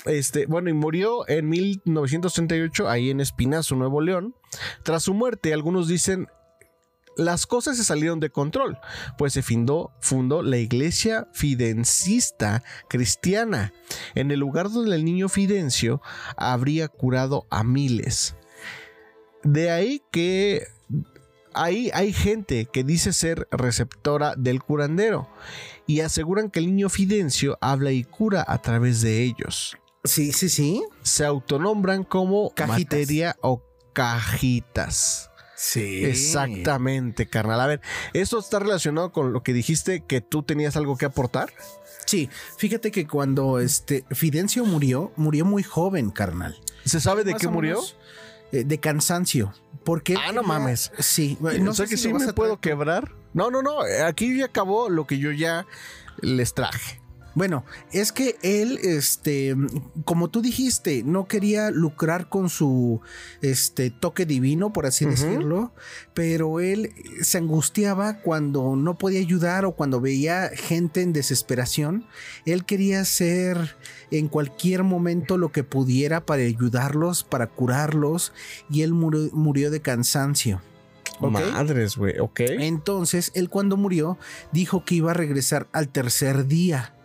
[0.05, 4.35] Este, bueno, y murió en 1938 ahí en Espinazo, Nuevo León.
[4.83, 6.27] Tras su muerte, algunos dicen
[7.19, 8.77] las cosas se salieron de control,
[9.17, 13.73] pues se fundó, fundó la iglesia fidencista cristiana,
[14.15, 16.01] en el lugar donde el niño Fidencio
[16.37, 18.35] habría curado a miles.
[19.43, 20.67] De ahí que
[21.53, 25.27] ahí hay gente que dice ser receptora del curandero
[25.89, 29.75] y aseguran que el niño Fidencio habla y cura a través de ellos.
[30.03, 30.83] Sí, sí, sí.
[31.01, 32.79] Se autonombran como Cajitas.
[32.79, 35.31] materia o cajitas.
[35.55, 36.05] Sí.
[36.05, 37.59] Exactamente, carnal.
[37.59, 37.81] A ver,
[38.13, 41.51] ¿esto está relacionado con lo que dijiste que tú tenías algo que aportar?
[42.05, 46.55] Sí, fíjate que cuando este Fidencio murió, murió muy joven, carnal.
[46.85, 47.77] ¿Se sabe de qué murió?
[47.77, 47.95] menos,
[48.51, 49.53] de cansancio.
[49.83, 50.91] Porque Ah, no mames.
[50.99, 53.15] Sí, No sé que si sí me puedo quebrar.
[53.33, 53.79] No, no, no.
[54.05, 55.65] Aquí ya acabó lo que yo ya
[56.21, 56.98] les traje.
[57.39, 59.55] Bueno, es que él, este,
[60.03, 62.99] como tú dijiste, no quería lucrar con su,
[63.41, 65.71] este, toque divino, por así decirlo,
[66.13, 72.05] pero él se angustiaba cuando no podía ayudar o cuando veía gente en desesperación.
[72.45, 73.77] Él quería hacer
[74.11, 78.33] en cualquier momento lo que pudiera para ayudarlos, para curarlos,
[78.69, 80.59] y él murió, murió de cansancio.
[81.21, 81.31] ¿ok?
[81.31, 82.19] Madres, güey.
[82.19, 82.41] Ok.
[82.41, 84.17] Entonces, él cuando murió,
[84.51, 86.95] dijo que iba a regresar al tercer día.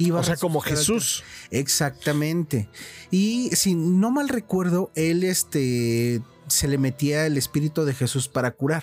[0.00, 1.22] Iba O a sea, como Jesús.
[1.50, 2.68] Exactamente.
[3.10, 8.52] Y si no mal recuerdo, él este se le metía el espíritu de Jesús para
[8.52, 8.82] curar,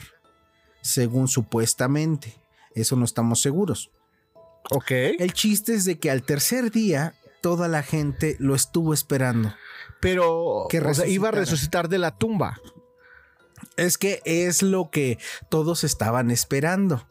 [0.82, 2.36] según supuestamente.
[2.76, 3.92] Eso no estamos seguros.
[4.70, 4.92] Ok.
[4.92, 9.54] El chiste es de que al tercer día toda la gente lo estuvo esperando.
[10.00, 12.60] Pero Que o sea, iba a resucitar de la tumba.
[13.76, 15.18] Es que es lo que
[15.50, 17.08] todos estaban esperando,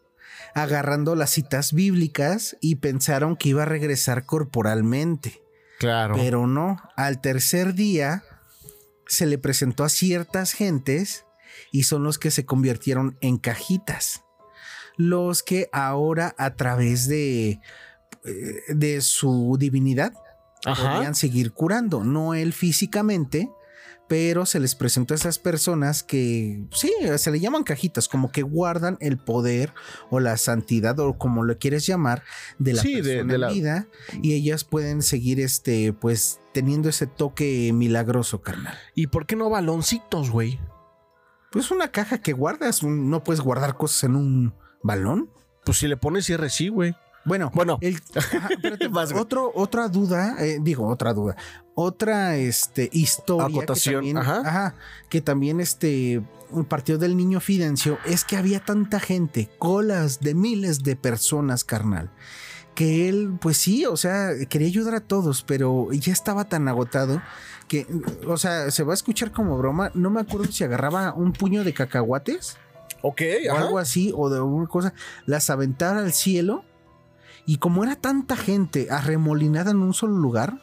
[0.57, 5.43] agarrando las citas bíblicas y pensaron que iba a regresar corporalmente.
[5.79, 6.15] Claro.
[6.17, 8.25] Pero no, al tercer día
[9.07, 11.27] se le presentó a ciertas gentes
[11.73, 14.25] y son los que se convirtieron en cajitas.
[14.97, 17.61] Los que ahora a través de,
[18.25, 20.15] eh, de su divinidad
[20.65, 20.95] Ajá.
[20.95, 22.03] podían seguir curando.
[22.03, 23.51] No él físicamente,
[24.09, 28.43] pero se les presentó a esas personas que sí, se le llaman cajitas, como que
[28.43, 29.73] guardan el poder
[30.11, 32.23] o la santidad o como lo quieres llamar
[32.59, 33.89] de la Sí, persona de en la- vida
[34.23, 38.79] y ellas pueden seguir este pues teniendo ese toque milagroso, carnal.
[38.95, 40.59] ¿Y por qué no baloncitos, güey?
[41.51, 45.31] Pues una caja que guardas, no puedes guardar cosas en un balón.
[45.65, 46.95] Pues si le pones cierre, sí, güey.
[47.27, 47.79] Bueno, Bueno.
[47.81, 48.89] el- ajá, espérate,
[49.27, 51.37] otro, otra duda, eh, digo, otra duda,
[51.75, 54.41] otra este, historia Acotación, que también, ajá.
[54.49, 54.75] ajá,
[55.11, 56.23] que también este,
[56.69, 62.11] partió del niño Fidencio, es que había tanta gente, colas de miles de personas, carnal,
[62.75, 67.21] que él, pues sí, o sea, quería ayudar a todos, pero ya estaba tan agotado
[67.69, 67.87] que,
[68.29, 71.65] o sea, se va a escuchar como broma, no me acuerdo si agarraba un puño
[71.65, 72.57] de cacahuates
[73.03, 74.93] Ok, o algo así, o de alguna cosa,
[75.27, 76.65] las aventara al cielo.
[77.47, 80.61] Y como era tanta gente arremolinada en un solo lugar,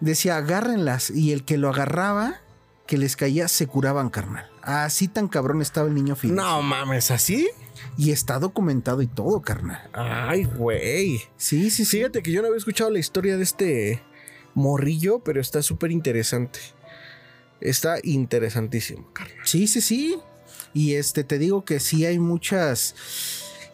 [0.00, 1.10] decía agárrenlas.
[1.10, 2.42] Y el que lo agarraba,
[2.86, 4.50] que les caía, se curaban, carnal.
[4.62, 6.44] Así tan cabrón estaba el niño Fidencio.
[6.44, 7.48] No mames, ¿así?
[7.96, 9.90] Y está documentado y todo, carnal.
[9.94, 11.18] Ay, güey.
[11.36, 11.98] Sí, sí, sí.
[11.98, 14.02] Fíjate que yo no había escuchado la historia de este
[14.52, 16.60] morrillo, pero está súper interesante.
[17.60, 19.38] Está interesantísimo, carnal.
[19.44, 20.18] Sí, sí, sí.
[20.74, 22.94] Y este, te digo que sí hay muchas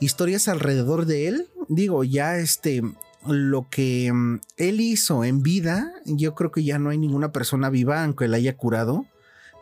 [0.01, 1.49] historias alrededor de él.
[1.69, 2.83] Digo, ya este,
[3.27, 7.71] lo que mm, él hizo en vida, yo creo que ya no hay ninguna persona
[7.71, 9.07] viva aunque la haya curado.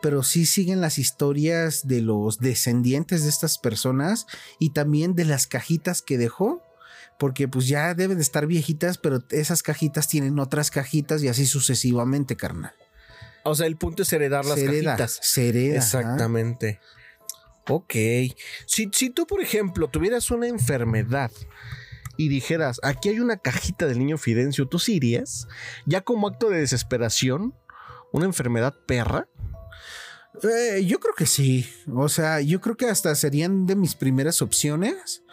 [0.01, 5.45] Pero sí siguen las historias de los descendientes de estas personas y también de las
[5.45, 6.63] cajitas que dejó.
[7.17, 11.45] Porque pues ya deben de estar viejitas, pero esas cajitas tienen otras cajitas y así
[11.45, 12.73] sucesivamente, carnal.
[13.43, 15.19] O sea, el punto es heredar las se hereda, cajitas.
[15.21, 15.85] se hereda, ajá.
[15.85, 16.79] Exactamente.
[17.69, 17.93] Ok.
[18.65, 21.31] Si, si tú, por ejemplo, tuvieras una enfermedad
[22.17, 25.47] y dijeras, aquí hay una cajita del niño Fidencio, ¿tú sí irías?
[25.85, 27.53] Ya como acto de desesperación,
[28.11, 29.29] una enfermedad perra.
[30.43, 31.69] Eh, yo creo que sí.
[31.93, 35.23] O sea, yo creo que hasta serían de mis primeras opciones.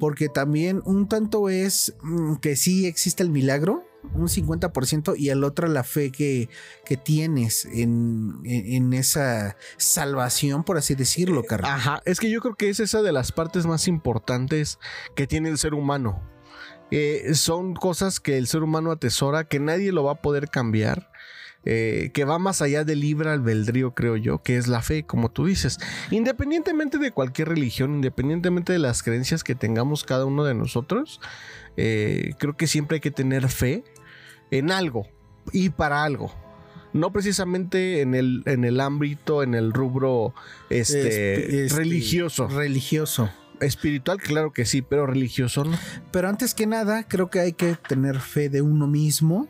[0.00, 3.86] Porque también un tanto es mm, que sí existe el milagro.
[4.12, 6.48] Un 50% y el otro la fe que,
[6.84, 11.72] que tienes en, en, esa salvación, por así decirlo, carnal.
[11.72, 14.78] Ajá, es que yo creo que es esa de las partes más importantes
[15.14, 16.22] que tiene el ser humano.
[16.90, 21.10] Eh, son cosas que el ser humano atesora, que nadie lo va a poder cambiar.
[21.66, 25.30] Eh, que va más allá del libre albedrío, creo yo, que es la fe, como
[25.30, 25.78] tú dices.
[26.10, 31.22] Independientemente de cualquier religión, independientemente de las creencias que tengamos cada uno de nosotros,
[31.78, 33.82] eh, creo que siempre hay que tener fe
[34.50, 35.06] en algo
[35.52, 36.32] y para algo.
[36.92, 40.32] No precisamente en el, en el ámbito, en el rubro
[40.70, 42.46] este, este religioso.
[42.48, 43.30] Religioso.
[43.60, 45.76] Espiritual, claro que sí, pero religioso no.
[46.10, 49.48] Pero antes que nada, creo que hay que tener fe de uno mismo.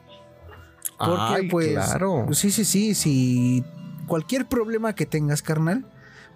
[0.98, 1.72] Porque, pues.
[1.72, 2.26] Claro.
[2.32, 2.94] Sí, sí, sí.
[2.94, 3.64] Si
[4.06, 5.86] cualquier problema que tengas, carnal,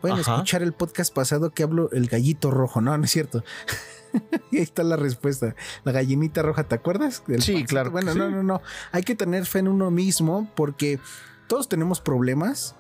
[0.01, 2.81] pueden escuchar el podcast pasado que hablo el gallito rojo.
[2.81, 3.45] No, no es cierto.
[4.51, 5.55] y ahí está la respuesta.
[5.85, 7.23] La gallinita roja, ¿te acuerdas?
[7.39, 7.91] sí, claro.
[7.91, 8.63] Bueno, no, no, no.
[8.93, 10.99] Hay que tener fe en uno mismo porque
[11.47, 12.75] todos tenemos problemas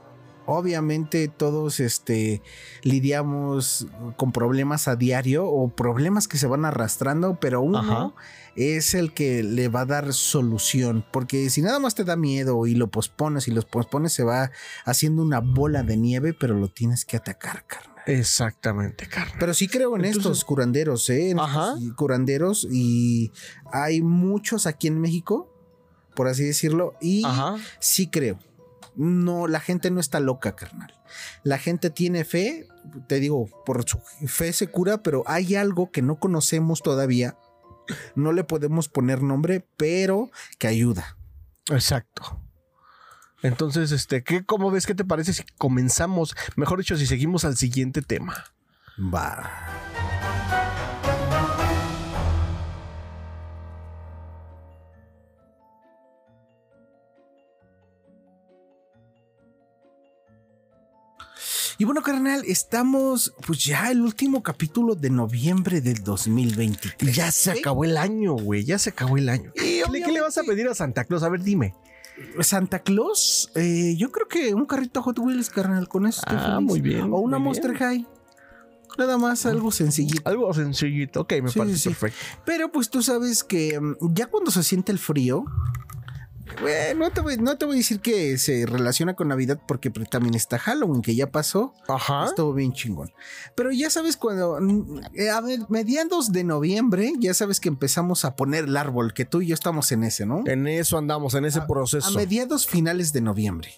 [0.48, 2.42] obviamente todos este,
[2.82, 3.86] lidiamos
[4.16, 8.14] con problemas a diario o problemas que se van arrastrando, pero uno
[8.56, 12.66] es el que le va a dar solución, porque si nada más te da miedo
[12.66, 14.50] y lo pospones y lo pospones se va
[14.86, 17.97] haciendo una bola de nieve, pero lo tienes que atacar, carnal.
[18.08, 19.36] Exactamente, carnal.
[19.38, 21.30] Pero sí creo en estos curanderos, ¿eh?
[21.30, 21.74] En Ajá.
[21.96, 23.32] curanderos y
[23.72, 25.52] hay muchos aquí en México,
[26.14, 27.22] por así decirlo, y
[27.80, 28.38] sí creo
[28.98, 30.92] no, la gente no está loca, carnal.
[31.44, 32.66] La gente tiene fe,
[33.06, 37.38] te digo, por su fe se cura, pero hay algo que no conocemos todavía.
[38.16, 41.16] No le podemos poner nombre, pero que ayuda.
[41.70, 42.42] Exacto.
[43.42, 44.86] Entonces, este, ¿qué, ¿cómo ves?
[44.86, 46.34] ¿Qué te parece si comenzamos?
[46.56, 48.44] Mejor dicho, si seguimos al siguiente tema.
[48.98, 49.50] Va.
[61.80, 67.14] Y bueno, carnal, estamos pues ya el último capítulo de noviembre del 2023.
[67.14, 68.64] Ya se acabó el año, güey.
[68.64, 69.52] Ya se acabó el año.
[69.54, 71.22] ¿Qué, le vas a pedir a Santa Claus?
[71.22, 71.76] A ver, dime.
[72.40, 76.22] Santa Claus, eh, yo creo que un carrito Hot Wheels, carnal, con eso.
[76.26, 77.12] Ah, muy bien.
[77.12, 78.06] O una Monster High.
[78.96, 80.28] Nada más algo sencillito.
[80.28, 82.18] Algo sencillito, ok, me parece perfecto.
[82.44, 85.44] Pero pues tú sabes que mm, ya cuando se siente el frío,
[86.96, 90.34] no, te voy, no te voy a decir que se relaciona con Navidad porque también
[90.34, 91.74] está Halloween, que ya pasó.
[91.88, 92.26] Ajá.
[92.26, 93.12] Estuvo bien chingón.
[93.54, 94.58] Pero ya sabes cuando,
[95.14, 99.42] eh, a mediados de noviembre, ya sabes que empezamos a poner el árbol, que tú
[99.42, 100.42] y yo estamos en ese, ¿no?
[100.46, 102.08] En eso andamos, en ese proceso.
[102.08, 103.74] A mediados finales de noviembre.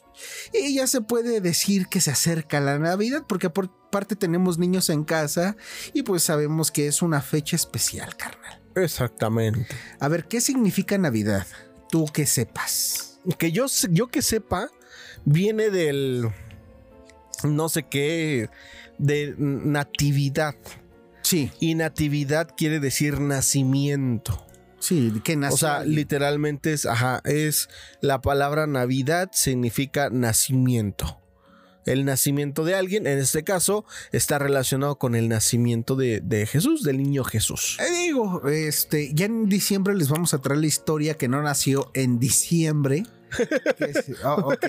[0.52, 4.88] Y ya se puede decir que se acerca la Navidad porque por parte tenemos niños
[4.90, 5.56] en casa
[5.92, 8.60] y pues sabemos que es una fecha especial, carnal.
[8.74, 9.74] Exactamente.
[9.98, 11.46] A ver, ¿qué significa Navidad?
[11.90, 13.18] Tú que sepas.
[13.38, 14.68] Que yo, yo que sepa,
[15.24, 16.30] viene del
[17.44, 18.48] no sé qué,
[18.98, 20.54] de natividad.
[21.22, 21.50] Sí.
[21.60, 24.46] Y natividad quiere decir nacimiento.
[24.78, 25.54] Sí, que nació.
[25.54, 27.68] O sea, literalmente es, ajá, es
[28.00, 31.19] la palabra Navidad significa nacimiento
[31.86, 36.98] el nacimiento de alguien, en este caso, está relacionado con el nacimiento de, Jesús, del
[36.98, 37.78] niño Jesús.
[37.80, 41.90] Eh, digo, este, ya en diciembre les vamos a traer la historia que no nació
[41.94, 43.04] en diciembre.
[44.24, 44.66] Ah, ok.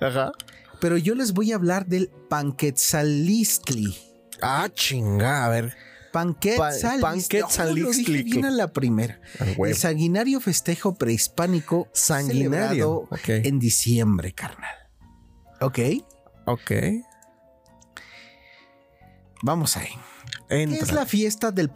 [0.00, 0.32] Ajá.
[0.80, 3.96] Pero yo les voy a hablar del Panquetzalistli.
[4.40, 5.76] Ah, chinga, a ver.
[6.12, 8.22] Panquetzalistli.
[8.22, 9.20] viene la primera.
[9.58, 14.74] El sanguinario festejo prehispánico sanguinario en diciembre, carnal.
[15.60, 15.78] ¿Ok?
[16.46, 16.72] Ok.
[19.42, 19.90] Vamos ahí.
[20.48, 21.70] Es la fiesta del...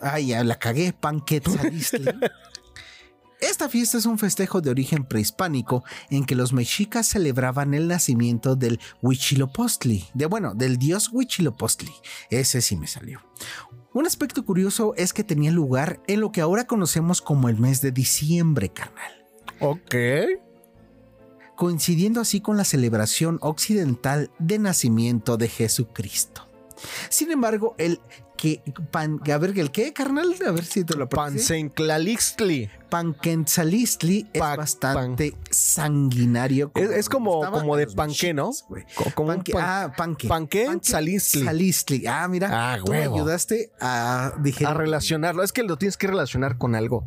[0.00, 2.04] Ay, ya la cagué, Panquetzalistli.
[3.40, 8.56] Esta fiesta es un festejo de origen prehispánico en que los mexicas celebraban el nacimiento
[8.56, 11.92] del Huichilopostli, de bueno, del dios Huichilopostli.
[12.30, 13.20] Ese sí me salió.
[13.92, 17.82] Un aspecto curioso es que tenía lugar en lo que ahora conocemos como el mes
[17.82, 19.12] de diciembre, carnal.
[19.60, 19.94] Ok
[21.56, 26.48] coincidiendo así con la celebración occidental de nacimiento de Jesucristo.
[27.08, 28.00] Sin embargo, el
[28.44, 32.68] que pan, a ver, el qué, carnal, a ver si te lo Pansenclalixtli.
[32.90, 36.70] Panquentzalistli es bastante sanguinario.
[36.74, 38.50] es, como, como de panque, ¿no?
[39.14, 40.28] Como panque, ah, panque.
[40.28, 42.06] Panque, salistli.
[42.06, 42.50] Ah, mira.
[42.52, 44.34] Ah, tú me ayudaste a,
[44.66, 45.42] a relacionarlo.
[45.42, 47.06] Es que lo tienes que relacionar con algo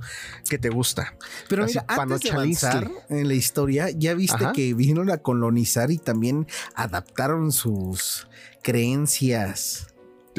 [0.50, 1.14] que te gusta.
[1.48, 6.00] Pero mira, antes de avanzar en la historia, ya viste que vinieron a colonizar y
[6.00, 8.28] también adaptaron sus
[8.64, 9.94] creencias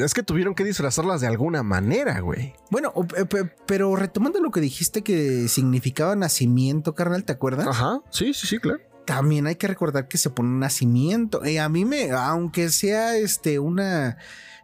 [0.05, 2.53] Es que tuvieron que disfrazarlas de alguna manera, güey.
[2.71, 2.93] Bueno,
[3.65, 7.67] pero retomando lo que dijiste que significaba nacimiento, carnal, ¿te acuerdas?
[7.67, 8.79] Ajá, sí, sí, sí, claro.
[9.05, 11.43] También hay que recordar que se pone un nacimiento.
[11.43, 14.17] Eh, a mí me, aunque sea este una,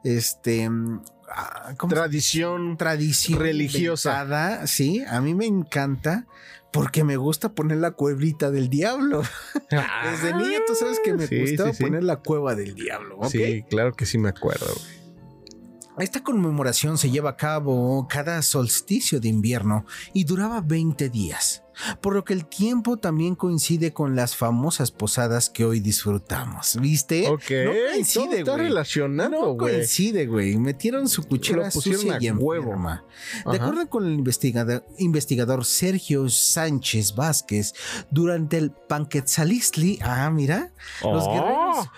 [0.04, 1.02] este, mm,
[1.36, 2.78] ah, ¿cómo se- Tradición.
[2.78, 4.12] tradición religiosa.
[4.22, 6.28] inventada, sí, a mí me encanta
[6.72, 9.24] porque me gusta poner la cuevita del diablo.
[10.04, 11.84] Desde niño tú sabes que me Ah, Sí, gustaba sí, sí.
[11.84, 13.28] poner la cueva del diablo, ¿ok?
[13.32, 14.95] Sí, claro que sí me acuerdo, güey.
[15.98, 21.64] Esta conmemoración se lleva a cabo cada solsticio de invierno y duraba 20 días,
[22.02, 26.78] por lo que el tiempo también coincide con las famosas posadas que hoy disfrutamos.
[26.82, 27.30] ¿Viste?
[27.30, 28.64] Ok, No coincide, está güey.
[28.66, 30.58] relacionado, No coincide, güey.
[30.58, 32.66] Metieron su cuchara sucia y huevo.
[32.74, 33.06] enferma.
[33.50, 37.74] De acuerdo con el investigador, investigador Sergio Sánchez Vázquez,
[38.12, 41.32] durante el Panquetzalistli, ah, mira, los Oh.
[41.34, 41.90] guerreros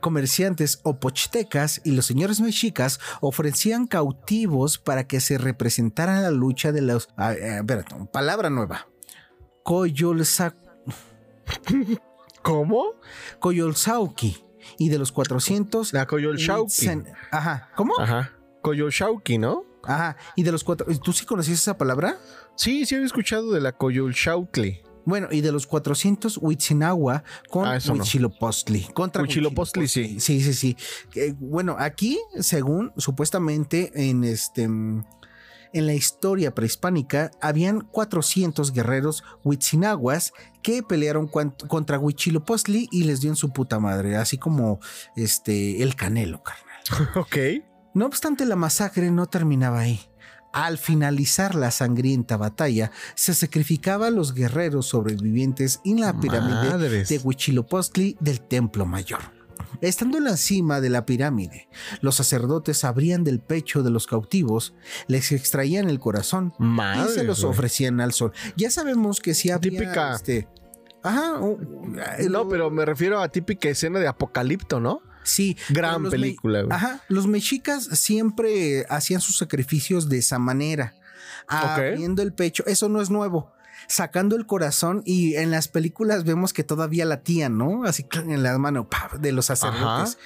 [0.00, 6.72] comerciantes o pochtecas y los señores mexicas ofrecían cautivos para que se representara la lucha
[6.72, 7.08] de los...
[7.18, 8.88] eh, espérate, palabra nueva.
[9.64, 10.56] Coyolsa-
[12.42, 12.94] ¿Cómo?
[13.38, 14.44] Coyolzauqui
[14.78, 15.92] y de los 400...
[15.92, 16.86] La Coyolxauqui.
[16.86, 17.94] Huitzen- Ajá, ¿cómo?
[18.00, 18.32] Ajá.
[18.62, 19.64] Coyolxauqui, ¿no?
[19.84, 20.86] Ajá, y de los cuatro...
[21.02, 22.16] ¿Tú sí conocías esa palabra?
[22.56, 24.82] Sí, sí había escuchado de la Coyolxautli.
[25.04, 27.80] Bueno, y de los 400 Huitzinagua con Ah, no.
[28.94, 30.20] Contra Huitzilopochtli, sí.
[30.20, 30.76] Sí, sí, sí.
[31.14, 34.68] Eh, bueno, aquí, según supuestamente en este.
[34.68, 35.04] mm,
[35.74, 43.30] En la historia prehispánica habían 400 guerreros huitzinaguas que pelearon contra Huitzilopochtli y les dio
[43.30, 44.80] en su puta madre, así como
[45.16, 47.08] este el Canelo, carnal.
[47.16, 47.36] ok.
[47.94, 50.00] No obstante, la masacre no terminaba ahí.
[50.52, 57.08] Al finalizar la sangrienta batalla, se sacrificaba a los guerreros sobrevivientes en la pirámide Madres.
[57.08, 59.20] de Huitzilopochtli del Templo Mayor.
[59.80, 61.68] Estando en la cima de la pirámide,
[62.02, 64.74] los sacerdotes abrían del pecho de los cautivos,
[65.08, 68.32] les extraían el corazón y se los ofrecían al sol.
[68.56, 70.14] Ya sabemos que si había Típica.
[70.14, 70.48] este,
[71.02, 71.40] ajá,
[72.30, 75.00] No, pero me refiero a típica escena de Apocalipto, ¿no?
[75.22, 76.74] Sí, Gran película, güey.
[76.74, 80.94] Ajá, los mexicas siempre hacían sus sacrificios de esa manera,
[81.46, 82.64] abriendo el pecho.
[82.66, 83.52] Eso no es nuevo.
[83.88, 87.84] Sacando el corazón y en las películas vemos que todavía latían, ¿no?
[87.84, 89.10] Así en la mano ¡pah!
[89.18, 90.18] de los sacerdotes.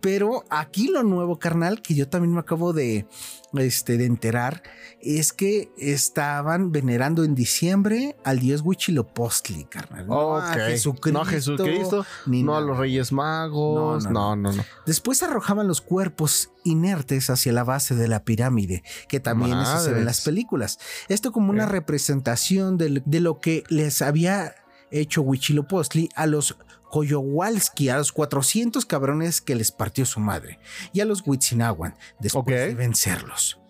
[0.00, 3.06] Pero aquí lo nuevo, carnal, que yo también me acabo de,
[3.54, 4.62] este, de enterar,
[5.06, 10.06] es que estaban venerando en diciembre al dios Huitzilopochtli, carnal.
[10.06, 10.52] No a.
[10.52, 11.12] Jesucristo.
[11.12, 14.04] No a Jesucristo, ni no a los Reyes Magos.
[14.04, 14.64] No, No, no, no, no.
[14.84, 19.92] Después arrojaban los cuerpos inertes hacia la base de la pirámide, que también eso se
[19.92, 20.78] ve en las películas.
[21.08, 24.54] Esto como una representación de, lo que les había
[24.90, 26.56] hecho Huitzilopochtli a los
[26.90, 30.58] Coyowalski, a los 400 cabrones que les partió su madre,
[30.92, 33.60] y a los Huitzinahuan, después de vencerlos.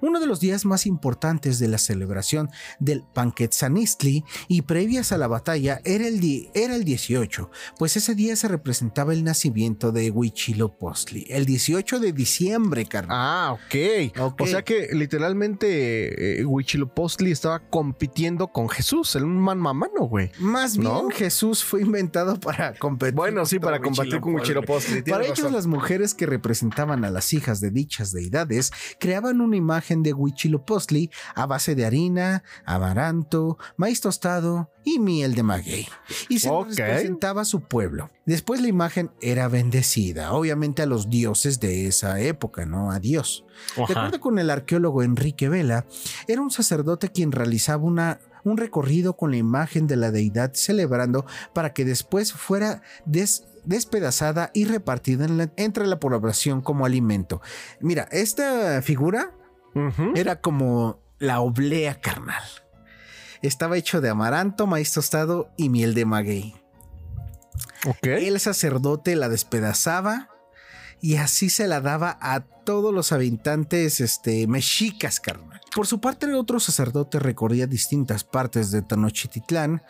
[0.00, 5.26] Uno de los días más importantes de la celebración del Panquetzanistli y previas a la
[5.26, 11.26] batalla era el, era el 18, pues ese día se representaba el nacimiento de Huitzilopochtli,
[11.28, 13.16] el 18 de diciembre, carnal.
[13.18, 14.18] Ah, ok.
[14.18, 14.40] Ok.
[14.42, 20.30] O sea que literalmente eh, Huitzilopochtli estaba compitiendo con Jesús, el un man mamano, güey.
[20.38, 21.08] Más bien ¿no?
[21.10, 23.14] Jesús fue inventado para competir.
[23.14, 25.02] Bueno, sí, para combatir con Huitzilopochtli.
[25.02, 29.87] Para ellos, las mujeres que representaban a las hijas de dichas deidades creaban una imagen
[29.96, 35.86] de Huitzilopochtli a base de harina, amaranto, maíz tostado y miel de maguey.
[36.28, 36.68] Y se Ok.
[36.76, 38.10] representaba a su pueblo.
[38.26, 42.90] Después la imagen era bendecida, obviamente a los dioses de esa época, ¿no?
[42.90, 43.44] A Dios.
[43.76, 45.86] De acuerdo con el arqueólogo Enrique Vela,
[46.26, 51.26] era un sacerdote quien realizaba una, un recorrido con la imagen de la deidad celebrando
[51.52, 57.42] para que después fuera des- despedazada y repartida en la- entre la población como alimento.
[57.80, 59.32] Mira, esta figura
[60.14, 62.42] Era como la oblea carnal.
[63.42, 66.54] Estaba hecho de amaranto, maíz tostado y miel de maguey.
[68.02, 70.28] El sacerdote la despedazaba
[71.00, 75.60] y así se la daba a todos los habitantes este, mexicas, carnal.
[75.74, 79.82] Por su parte, otro sacerdote recorría distintas partes de Tenochtitlán,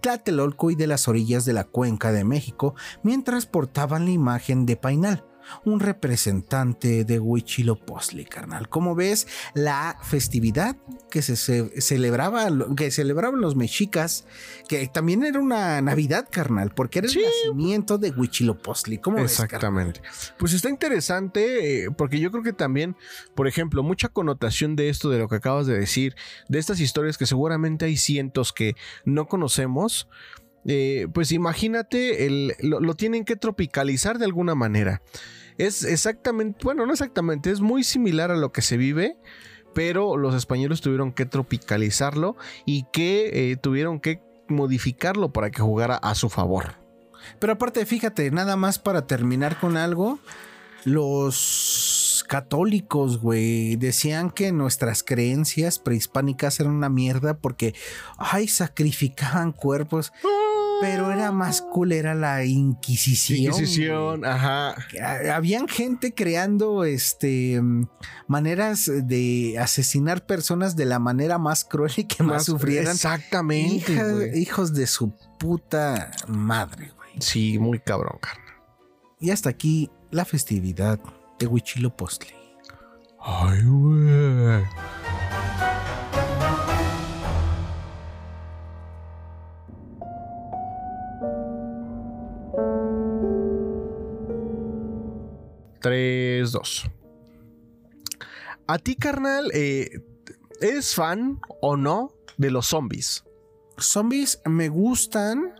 [0.00, 4.76] Tlatelolco y de las orillas de la cuenca de México, mientras portaban la imagen de
[4.76, 5.24] Painal,
[5.64, 8.68] un representante de Huitzilopochtli, carnal.
[8.68, 10.76] Como ves, la festividad
[11.10, 14.26] que se, ce- celebraba, que celebraban los mexicas,
[14.68, 17.18] que también era una Navidad, carnal, porque era Sí.
[17.20, 18.98] el nacimiento de Huitzilopochtli.
[18.98, 19.32] ¿Cómo ves?
[19.32, 20.00] Exactamente.
[20.38, 22.96] Pues está interesante eh, porque yo creo que también,
[23.34, 26.14] por ejemplo, mucha connotación de esto, de lo que acabas de decir,
[26.48, 28.74] de estas historias que seguramente hay cientos que
[29.04, 30.08] no conocemos.
[30.70, 35.00] eh, pues imagínate, el- lo, lo tienen que tropicalizar de alguna manera.
[35.58, 39.16] Es exactamente, bueno, no exactamente, es muy similar a lo que se vive,
[39.74, 45.96] pero los españoles tuvieron que tropicalizarlo y que eh, tuvieron que modificarlo para que jugara
[45.96, 46.76] a su favor.
[47.38, 50.18] Pero aparte, fíjate, nada más para terminar con algo,
[50.84, 57.74] los católicos, güey, decían que nuestras creencias prehispánicas eran una mierda porque,
[58.16, 60.12] ay, sacrificaban cuerpos.
[60.80, 63.38] Pero era más cool, era la Inquisición.
[63.38, 64.76] Inquisición, ajá.
[65.32, 67.60] Habían gente creando este
[68.26, 72.94] maneras de asesinar personas de la manera más cruel y que más, sufrieran.
[72.94, 74.38] Exactamente.
[74.38, 77.10] hijos de su puta madre, güey.
[77.20, 78.54] Sí, muy cabrón, carnal.
[79.20, 81.00] Y hasta aquí la festividad
[81.38, 82.34] de Huichilopochtli.
[83.20, 84.64] Ay, güey.
[95.80, 96.90] Tres, dos.
[98.66, 100.02] A ti, carnal, eh,
[100.60, 103.24] ¿eres fan o no de los zombies?
[103.78, 105.54] Zombies me gustan,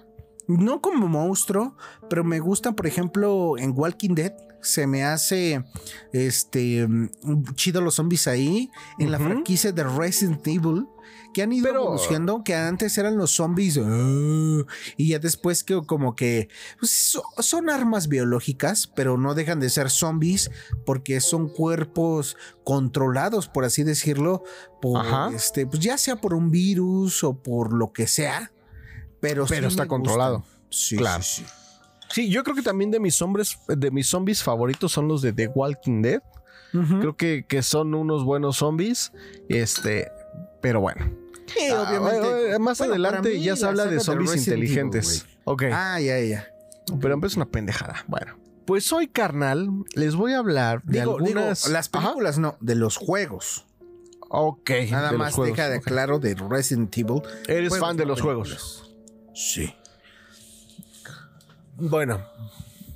[0.47, 1.77] no como monstruo,
[2.11, 4.33] pero me gustan, por ejemplo, en Walking Dead.
[4.61, 5.65] Se me hace
[6.13, 6.87] este
[7.55, 8.71] chido los zombies ahí.
[8.99, 10.87] En la franquicia de Resident Evil
[11.33, 14.65] que han ido evolucionando, que antes eran los zombies ah,
[14.97, 16.49] y ya después que como que
[16.79, 20.51] pues, son armas biológicas, pero no dejan de ser zombies
[20.85, 24.43] porque son cuerpos controlados, por así decirlo,
[24.81, 25.05] por
[25.35, 28.53] este, pues ya sea por un virus o por lo que sea,
[29.21, 30.45] pero, pero está controlado.
[30.71, 31.23] Sí, claro.
[31.23, 31.45] Sí,
[32.11, 32.29] sí.
[32.29, 35.49] yo creo que también de mis hombres, de mis zombies favoritos son los de The
[35.49, 36.23] Walking Dead.
[36.71, 39.13] Creo que, que, son unos buenos zombies.
[39.49, 40.09] Este,
[40.61, 41.11] pero bueno.
[41.73, 42.59] Ah, obviamente.
[42.59, 45.27] más adelante ya se habla de zombies inteligentes.
[45.45, 45.65] ok.
[45.73, 46.49] Ah, ya, ya.
[47.01, 48.05] Pero es una pendejada.
[48.07, 48.39] Bueno.
[48.65, 51.69] Pues hoy, carnal, les voy a hablar de algunas.
[51.69, 53.65] las películas no, de los juegos.
[54.29, 54.71] Ok.
[54.91, 57.23] Nada más deja de claro de Resident Evil.
[57.47, 58.95] Eres fan de los juegos.
[59.35, 59.75] Sí.
[61.77, 62.21] Bueno,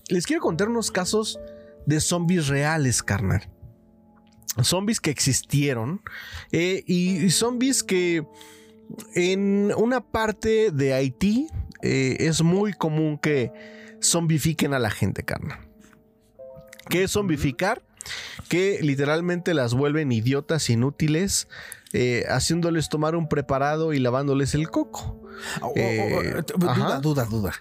[0.08, 1.38] les quiero contar unos casos
[1.86, 3.51] de zombies reales, carnal
[4.60, 6.02] zombies que existieron
[6.50, 8.26] eh, y zombies que
[9.14, 11.48] en una parte de Haití
[11.82, 13.52] eh, es muy común que
[14.02, 15.58] zombifiquen a la gente, carnal.
[16.88, 17.82] ¿Qué es zombificar?
[18.48, 21.48] Que literalmente las vuelven idiotas, inútiles,
[21.92, 25.20] eh, haciéndoles tomar un preparado y lavándoles el coco.
[25.60, 27.52] Oh, oh, oh, duda, duda, duda.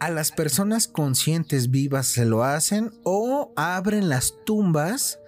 [0.00, 5.20] ¿A las personas conscientes vivas se lo hacen o abren las tumbas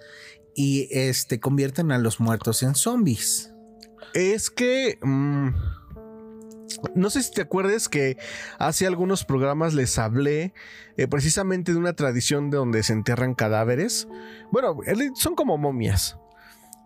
[0.55, 3.53] y este, convierten a los muertos en zombies.
[4.13, 4.97] Es que...
[5.01, 5.49] Mm,
[6.93, 8.17] no sé si te acuerdas que
[8.57, 10.53] hace algunos programas les hablé
[10.97, 14.07] eh, precisamente de una tradición de donde se enterran cadáveres.
[14.51, 14.77] Bueno,
[15.15, 16.17] son como momias.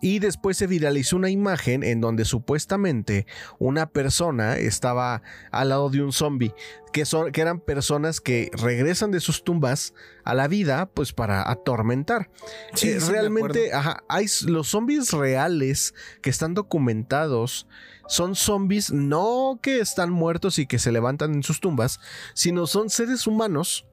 [0.01, 3.25] Y después se viralizó una imagen en donde supuestamente
[3.57, 5.21] una persona estaba
[5.51, 6.53] al lado de un zombie,
[6.93, 9.93] que, son, que eran personas que regresan de sus tumbas
[10.23, 12.29] a la vida, pues para atormentar.
[12.73, 13.71] Sí, eh, realmente,
[14.07, 17.67] hay los zombies reales que están documentados
[18.07, 21.99] son zombies no que están muertos y que se levantan en sus tumbas,
[22.33, 23.85] sino son seres humanos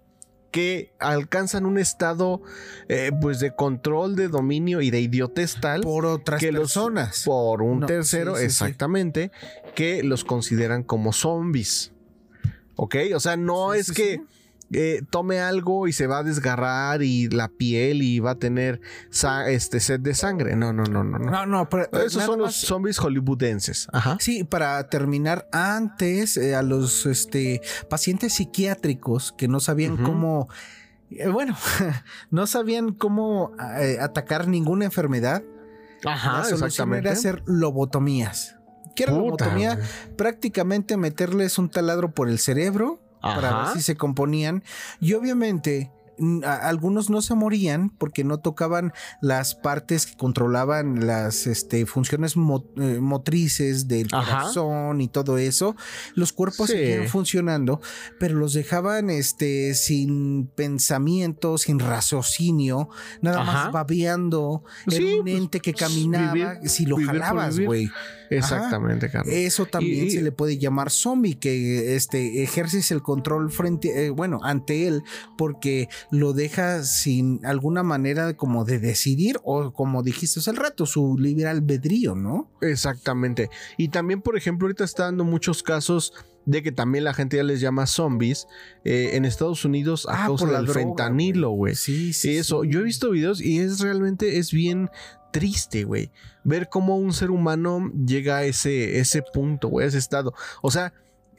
[0.56, 2.40] que alcanzan un estado
[2.88, 7.24] eh, pues de control, de dominio y de idiotez tal por otras personas.
[7.26, 9.30] por un tercero, exactamente,
[9.74, 11.92] que los consideran como zombies.
[12.74, 12.96] ¿Ok?
[13.14, 14.22] O sea, no es que
[14.72, 18.80] eh, tome algo y se va a desgarrar y la piel y va a tener
[19.46, 20.56] este sed de sangre.
[20.56, 21.18] No, no, no, no.
[21.18, 23.88] No, no, pero, esos son los zombies hollywoodenses.
[23.92, 24.16] Ajá.
[24.20, 30.48] Sí, para terminar, antes eh, a los este, pacientes psiquiátricos que no sabían cómo.
[31.10, 31.56] Eh, bueno,
[32.30, 33.52] no sabían cómo
[34.00, 35.44] atacar ninguna enfermedad.
[36.04, 38.56] Ajá, la solución era hacer lobotomías.
[38.96, 39.78] ¿Qué era lobotomía?
[40.16, 44.62] Prácticamente meterles un taladro por el cerebro para ver si se componían.
[45.00, 45.90] Y obviamente
[46.44, 52.98] algunos no se morían porque no tocaban las partes que controlaban las este, funciones eh,
[53.00, 55.76] motrices del corazón y todo eso.
[56.14, 57.80] Los cuerpos seguían funcionando,
[58.18, 62.88] pero los dejaban este, sin pensamiento, sin raciocinio,
[63.20, 64.64] nada más babeando.
[64.90, 66.60] en un pues, ente que caminaba.
[66.64, 67.90] si lo jalabas, güey.
[68.30, 69.34] Exactamente, Carlos.
[69.34, 74.40] Eso también se le puede llamar zombie, que este, ejerces el control frente, eh, bueno,
[74.42, 75.02] ante él,
[75.36, 80.86] porque lo deja sin alguna manera como de decidir o como dijiste hace el rato,
[80.86, 82.50] su libre albedrío, ¿no?
[82.60, 83.50] Exactamente.
[83.76, 86.12] Y también, por ejemplo, ahorita está dando muchos casos
[86.46, 88.46] de que también la gente ya les llama zombies
[88.84, 91.74] eh, en Estados Unidos a Ah, causa por del droga, fentanilo, güey.
[91.74, 92.36] Sí, sí.
[92.36, 92.70] Eso, sí.
[92.70, 94.88] yo he visto videos y es realmente es bien
[95.32, 96.10] triste, güey.
[96.44, 100.34] Ver cómo un ser humano llega a ese, ese punto, güey, a ese estado.
[100.62, 100.92] O sea,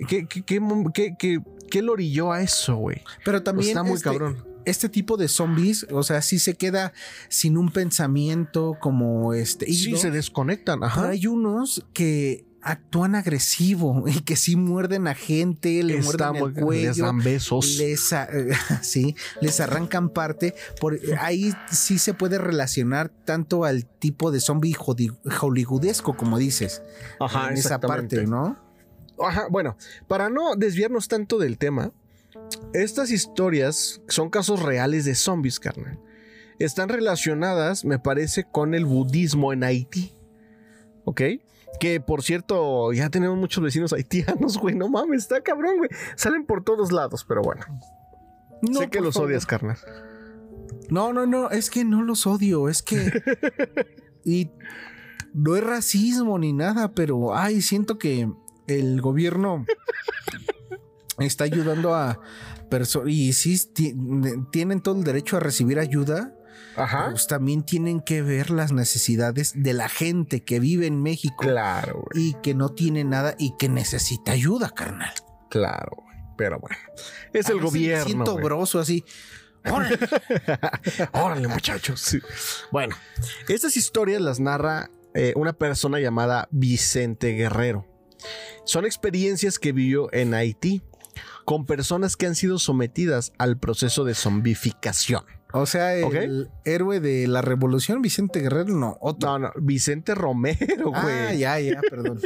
[0.07, 3.01] ¿qué, qué, qué, qué, qué- lo orilló a eso, güey?
[3.23, 4.45] Pero también Está muy este, cabrón.
[4.65, 6.93] este tipo de zombies, o sea, sí se queda
[7.29, 9.65] sin un pensamiento como este.
[9.67, 11.09] Sí, se desconectan, pero ajá.
[11.09, 16.63] hay unos que actúan agresivo y que sí muerden a gente, le Está muerden el
[16.63, 16.87] cuello.
[16.89, 17.77] les dan besos.
[17.77, 18.27] les, a-
[18.81, 20.53] sí, les arrancan parte.
[20.79, 26.81] Por, ahí sí se puede relacionar tanto al tipo de zombie hollywoodesco, como dices.
[27.19, 28.57] Ajá, en esa parte, ¿no?
[29.19, 31.91] Ajá, bueno, para no desviarnos tanto del tema,
[32.73, 35.99] estas historias son casos reales de zombies, carnal.
[36.59, 40.13] Están relacionadas, me parece, con el budismo en Haití.
[41.05, 41.21] ¿Ok?
[41.79, 44.75] Que por cierto, ya tenemos muchos vecinos haitianos, güey.
[44.75, 45.89] No mames, está cabrón, güey.
[46.15, 47.63] Salen por todos lados, pero bueno.
[48.61, 49.29] No, sé que los favor.
[49.29, 49.77] odias, carnal.
[50.89, 53.21] No, no, no, es que no los odio, es que.
[54.25, 54.49] y
[55.33, 58.27] no es racismo ni nada, pero ay, siento que
[58.67, 59.65] el gobierno
[61.19, 62.19] está ayudando a
[62.69, 63.09] personas.
[63.09, 63.95] Y sí ti-
[64.51, 66.33] tienen todo el derecho a recibir ayuda.
[66.77, 67.09] Ajá.
[67.11, 72.05] Pues también tienen que ver las necesidades de la gente que vive en México Claro,
[72.11, 72.29] güey.
[72.29, 75.13] y que no tiene nada y que necesita ayuda, carnal.
[75.49, 76.17] Claro, güey.
[76.37, 76.77] Pero bueno.
[77.33, 78.05] Es A el veces me gobierno.
[78.05, 78.43] Siento güey.
[78.43, 79.03] broso así.
[79.69, 79.97] Órale.
[81.13, 81.99] Órale, muchachos.
[81.99, 82.19] Sí.
[82.71, 82.95] Bueno,
[83.49, 87.85] estas historias las narra eh, una persona llamada Vicente Guerrero.
[88.65, 90.83] Son experiencias que vivió en Haití
[91.45, 95.23] con personas que han sido sometidas al proceso de zombificación.
[95.53, 99.29] O sea, el héroe de la revolución, Vicente Guerrero, no, otro.
[99.29, 101.37] No, no, Vicente Romero, ah, güey.
[101.39, 102.19] ya, ya, perdón.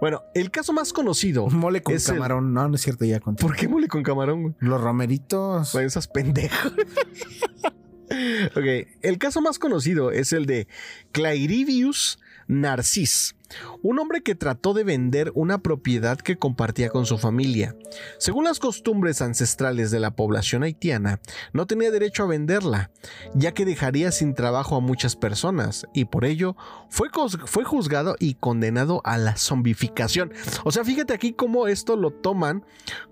[0.00, 1.48] bueno, el caso más conocido.
[1.48, 2.54] Mole con el- camarón.
[2.54, 3.42] No, no es cierto, ya conté.
[3.42, 4.54] ¿Por qué mole con camarón, güey?
[4.60, 5.68] Los romeritos.
[5.68, 6.72] Son esas pendejos.
[8.56, 10.68] ok, el caso más conocido es el de
[11.12, 13.36] Clairivius Narcis,
[13.82, 17.74] un hombre que trató de vender una propiedad que compartía con su familia.
[18.18, 21.20] Según las costumbres ancestrales de la población haitiana,
[21.52, 22.90] no tenía derecho a venderla,
[23.34, 26.56] ya que dejaría sin trabajo a muchas personas, y por ello
[26.90, 27.08] fue,
[27.46, 30.32] fue juzgado y condenado a la zombificación.
[30.64, 32.64] O sea, fíjate aquí cómo esto lo toman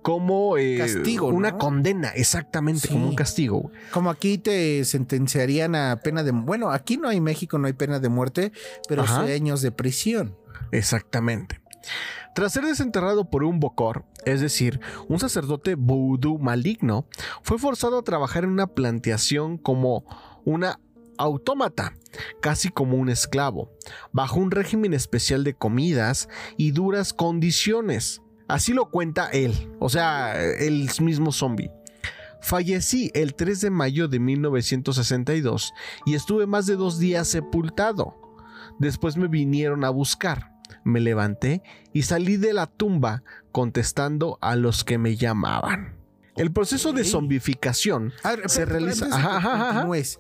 [0.03, 1.59] como eh, Castigo, una ¿no?
[1.59, 2.89] condena, exactamente, Sí.
[2.89, 3.71] como un castigo.
[3.91, 6.31] Como aquí te sentenciarían a pena de.
[6.31, 8.53] Bueno, aquí no hay México, no hay pena de muerte,
[8.89, 10.36] pero sí años de prisión.
[10.73, 11.61] Exactamente.
[12.35, 17.07] Tras ser desenterrado por un bocor, es decir, un sacerdote vudú maligno,
[17.43, 20.05] fue forzado a trabajar en una plantación como
[20.45, 20.79] una
[21.17, 21.95] autómata,
[22.43, 23.71] casi como un esclavo,
[24.13, 26.29] bajo un régimen especial de comidas
[26.59, 28.21] y duras condiciones.
[28.49, 31.71] Así lo cuenta él, o sea, el mismo zombie.
[32.43, 35.73] Fallecí el 3 de mayo de 1962
[36.05, 38.26] y estuve más de dos días sepultado.
[38.79, 40.53] Después me vinieron a buscar.
[40.85, 41.63] Me levanté
[41.93, 43.23] y salí de la tumba
[43.53, 45.97] contestando a los que me llamaban.
[46.37, 49.07] El proceso de zombificación ver, se realiza.
[49.07, 49.73] Ajá, ajá, ajá.
[49.73, 50.19] continúes,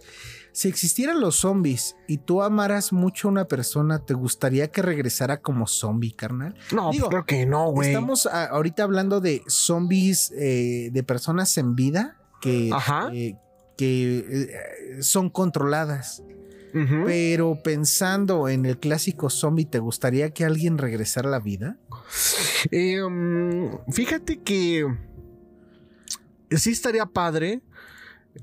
[0.52, 5.42] Si existieran los zombies y tú amaras mucho a una persona, ¿te gustaría que regresara
[5.42, 6.54] como zombie, carnal?
[6.72, 7.88] No, Digo, creo que no, güey.
[7.88, 12.70] Estamos ah, ahorita hablando de zombies eh, de personas en vida que,
[13.12, 13.36] eh,
[13.76, 16.22] que eh, son controladas.
[17.04, 21.78] Pero pensando en el clásico zombie, ¿te gustaría que alguien regresara a la vida?
[22.70, 24.86] Eh, mm, fíjate que
[26.50, 27.62] sí estaría padre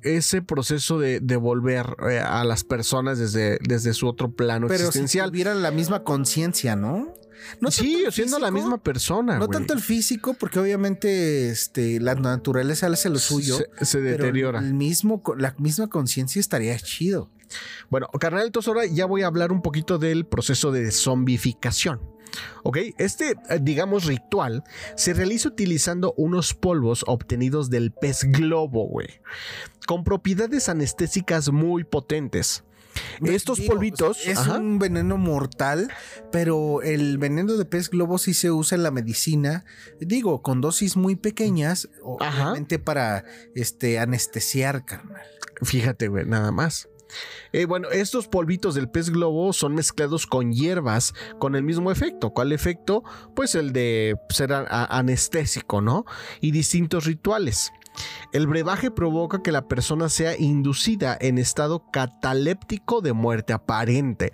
[0.01, 4.79] ese proceso de, de volver eh, a las personas desde, desde su otro plano Pero
[4.79, 5.29] si existencial.
[5.29, 7.13] tuvieran la misma conciencia, ¿no?
[7.59, 9.37] No sí, siendo la misma persona.
[9.37, 13.57] No tanto el físico, porque obviamente este, la naturaleza hace lo suyo.
[13.57, 14.59] Se, se pero deteriora.
[14.59, 17.29] el mismo, la misma conciencia estaría chido.
[17.89, 22.01] Bueno, carnal, entonces ahora ya voy a hablar un poquito del proceso de zombificación.
[22.63, 22.77] ¿Ok?
[22.97, 24.63] Este, eh, digamos, ritual
[24.95, 29.21] se realiza utilizando unos polvos obtenidos del pez globo, güey.
[29.85, 32.63] Con propiedades anestésicas muy potentes.
[33.23, 34.25] Estos Digo, polvitos.
[34.27, 35.91] Es ajá, un veneno mortal,
[36.31, 39.65] pero el veneno de pez globo sí se usa en la medicina.
[39.99, 41.89] Digo, con dosis muy pequeñas,
[42.19, 42.49] Ajá.
[42.49, 43.25] obviamente para
[43.55, 45.23] este, anestesiar, carnal.
[45.63, 46.87] Fíjate, güey, nada más.
[47.51, 52.31] Eh, bueno, estos polvitos del pez globo son mezclados con hierbas con el mismo efecto.
[52.31, 53.03] ¿Cuál efecto?
[53.35, 56.05] Pues el de ser anestésico, ¿no?
[56.41, 57.71] Y distintos rituales.
[58.31, 64.33] El brebaje provoca que la persona sea inducida en estado cataléptico de muerte aparente.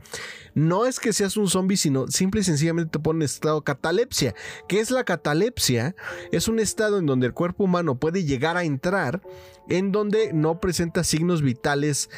[0.53, 4.33] No es que seas un zombie, sino simple y sencillamente te pone en estado catalepsia.
[4.67, 5.95] ¿Qué es la catalepsia?
[6.31, 9.21] Es un estado en donde el cuerpo humano puede llegar a entrar
[9.69, 12.09] en donde no presenta signos vitales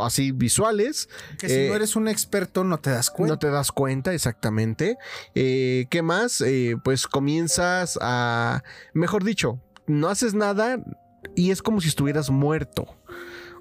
[0.00, 1.08] así visuales.
[1.38, 3.34] Que si no eh, eres un experto no te das cuenta.
[3.34, 4.96] No te das cuenta, exactamente.
[5.34, 6.40] Eh, ¿Qué más?
[6.40, 8.62] Eh, pues comienzas a,
[8.92, 10.82] mejor dicho, no haces nada
[11.34, 12.86] y es como si estuvieras muerto.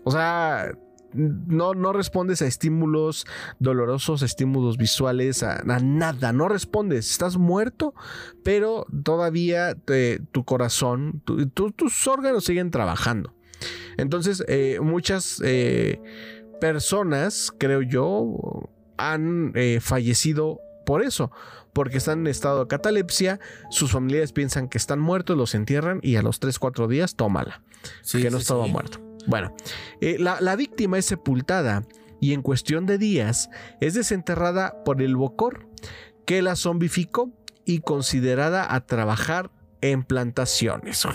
[0.03, 0.71] O sea,
[1.13, 3.25] no, no respondes a estímulos
[3.59, 7.93] dolorosos, estímulos visuales, a, nada, no respondes, estás muerto,
[8.43, 9.77] pero todavía
[10.31, 13.33] tu corazón, tus órganos siguen trabajando.
[13.97, 16.01] Entonces, eh, muchas eh,
[16.59, 21.31] personas, creo yo, han eh, fallecido por eso,
[21.73, 26.15] porque están en estado de catalepsia, sus familiares piensan que están muertos, los entierran y
[26.15, 27.61] a los 3, 4 días tómala,
[28.11, 28.99] que no estaba muerto.
[29.25, 29.55] Bueno,
[30.01, 31.83] eh, la, víctima es sepultada
[32.19, 35.67] y en cuestión de días es desenterrada por el Bocor,
[36.25, 37.31] que la zombificó
[37.65, 41.05] y considerada a trabajar en plantaciones.
[41.05, 41.11] O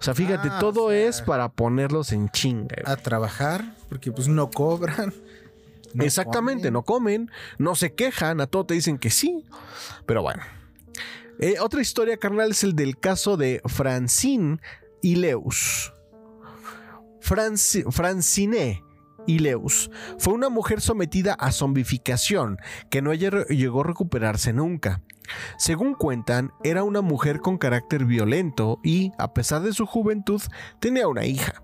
[0.00, 2.76] sea, fíjate, ah, todo es para ponerlos en chinga.
[2.84, 5.14] A trabajar, porque pues no cobran.
[6.00, 9.44] Exactamente, no comen, no se quejan, a todo te dicen que sí.
[10.06, 10.42] Pero bueno.
[11.40, 14.58] Eh, otra historia, carnal, es el del caso de Francine
[15.02, 15.92] Ileus.
[17.20, 18.82] Francine
[19.26, 22.58] Ileus fue una mujer sometida a zombificación
[22.90, 25.02] que no llegó a recuperarse nunca.
[25.58, 30.42] Según cuentan, era una mujer con carácter violento y, a pesar de su juventud,
[30.80, 31.62] tenía una hija.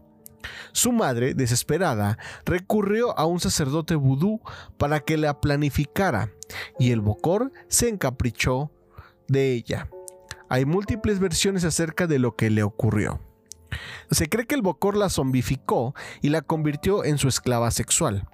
[0.72, 4.40] Su madre, desesperada, recurrió a un sacerdote vudú
[4.78, 6.30] para que la planificara,
[6.78, 8.70] y el Bocor se encaprichó
[9.28, 9.88] de ella.
[10.48, 13.20] Hay múltiples versiones acerca de lo que le ocurrió.
[14.10, 18.28] Se cree que el Bocor la zombificó y la convirtió en su esclava sexual.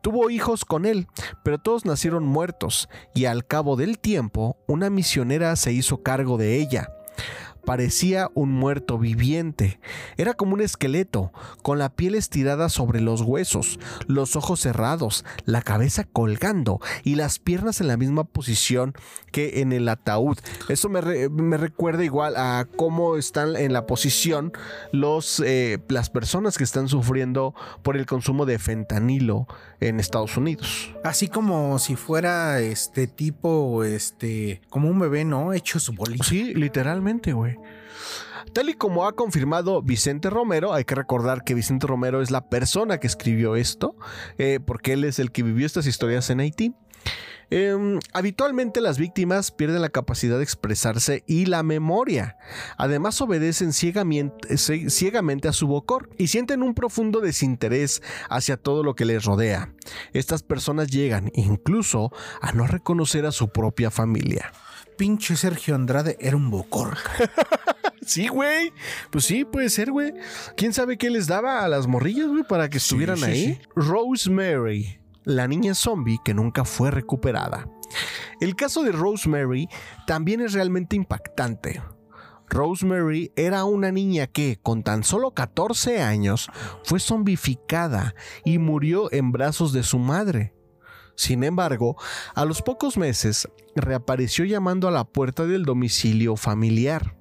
[0.00, 1.06] Tuvo hijos con él,
[1.44, 6.56] pero todos nacieron muertos, y al cabo del tiempo, una misionera se hizo cargo de
[6.56, 6.88] ella
[7.64, 9.80] parecía un muerto viviente.
[10.16, 11.32] Era como un esqueleto,
[11.62, 17.38] con la piel estirada sobre los huesos, los ojos cerrados, la cabeza colgando y las
[17.38, 18.94] piernas en la misma posición
[19.30, 20.38] que en el ataúd.
[20.68, 21.00] Eso me,
[21.56, 24.52] recuerda igual a cómo están en la posición
[24.92, 29.46] los, eh, las personas que están sufriendo por el consumo de fentanilo
[29.80, 30.94] en Estados Unidos.
[31.04, 35.52] Así como si fuera este tipo, este, como un bebé, ¿no?
[35.52, 36.24] Hecho su bolito.
[36.24, 37.51] Sí, literalmente, güey.
[38.52, 42.48] Tal y como ha confirmado Vicente Romero, hay que recordar que Vicente Romero es la
[42.48, 43.96] persona que escribió esto,
[44.38, 46.74] eh, porque él es el que vivió estas historias en Haití.
[47.54, 52.38] Em, habitualmente las víctimas pierden la capacidad de expresarse y la memoria.
[52.78, 58.94] Además obedecen ciegamente, ciegamente, a su bocor y sienten un profundo desinterés hacia todo lo
[58.94, 59.70] que les rodea.
[60.14, 64.50] Estas personas llegan incluso a no reconocer a su propia familia.
[64.96, 66.96] Pinche Sergio Andrade era un bocor.
[68.06, 68.72] sí, güey.
[69.10, 70.12] Pues sí, puede ser, güey.
[70.56, 73.60] ¿Quién sabe qué les daba a las morrillas, güey, para que estuvieran ahí?
[73.74, 77.68] Rosemary la niña zombie que nunca fue recuperada.
[78.40, 79.68] El caso de Rosemary
[80.06, 81.82] también es realmente impactante.
[82.48, 86.50] Rosemary era una niña que, con tan solo 14 años,
[86.84, 90.54] fue zombificada y murió en brazos de su madre.
[91.14, 91.96] Sin embargo,
[92.34, 97.16] a los pocos meses reapareció llamando a la puerta del domicilio familiar.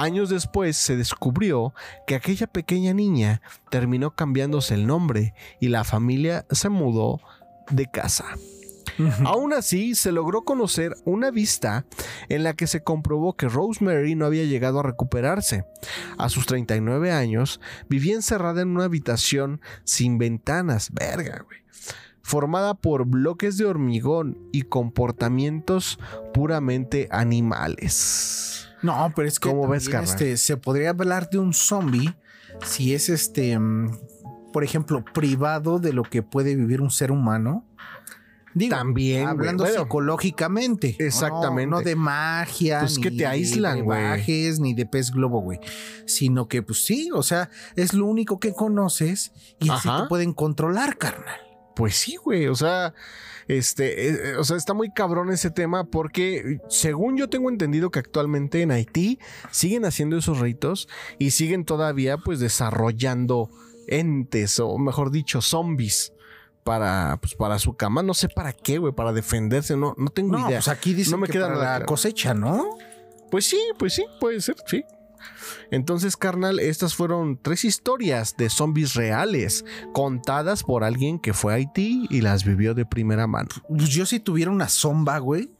[0.00, 1.74] Años después se descubrió
[2.06, 7.20] que aquella pequeña niña terminó cambiándose el nombre y la familia se mudó
[7.70, 8.24] de casa.
[9.26, 11.84] Aún así, se logró conocer una vista
[12.30, 15.66] en la que se comprobó que Rosemary no había llegado a recuperarse.
[16.16, 21.60] A sus 39 años, vivía encerrada en una habitación sin ventanas, verga, güey,
[22.22, 25.98] formada por bloques de hormigón y comportamientos
[26.32, 28.69] puramente animales.
[28.82, 32.14] No, pero es que ¿Cómo ves, este, se podría hablar de un zombie
[32.64, 33.98] si es este, mm,
[34.52, 37.66] por ejemplo, privado de lo que puede vivir un ser humano.
[38.52, 40.96] Digo, también hablando psicológicamente.
[40.98, 41.70] Exactamente.
[41.70, 42.80] No, de magia.
[42.80, 44.00] Pues que te aíslan, güey.
[44.58, 45.60] Ni de pez globo, güey.
[46.06, 50.32] Sino que, pues sí, o sea, es lo único que conoces y así te pueden
[50.32, 51.38] controlar, carnal.
[51.76, 52.48] Pues sí, güey.
[52.48, 52.92] O sea,
[53.58, 57.90] este, eh, eh, o sea, está muy cabrón ese tema porque según yo tengo entendido
[57.90, 59.18] que actualmente en Haití
[59.50, 60.88] siguen haciendo esos ritos
[61.18, 63.50] y siguen todavía pues desarrollando
[63.88, 66.12] entes, o mejor dicho, zombies.
[66.62, 70.32] Para, pues, para su cama, no sé para qué, güey, para defenderse, no, no tengo
[70.32, 70.58] No, idea.
[70.58, 71.86] pues aquí dice No me que queda para la claro.
[71.86, 72.76] cosecha, ¿no?
[73.30, 74.84] Pues sí, pues sí, puede ser, sí.
[75.70, 81.56] Entonces, carnal, estas fueron tres historias de zombies reales, contadas por alguien que fue a
[81.56, 83.48] Haití y las vivió de primera mano.
[83.68, 85.50] Pues yo si tuviera una zomba, güey.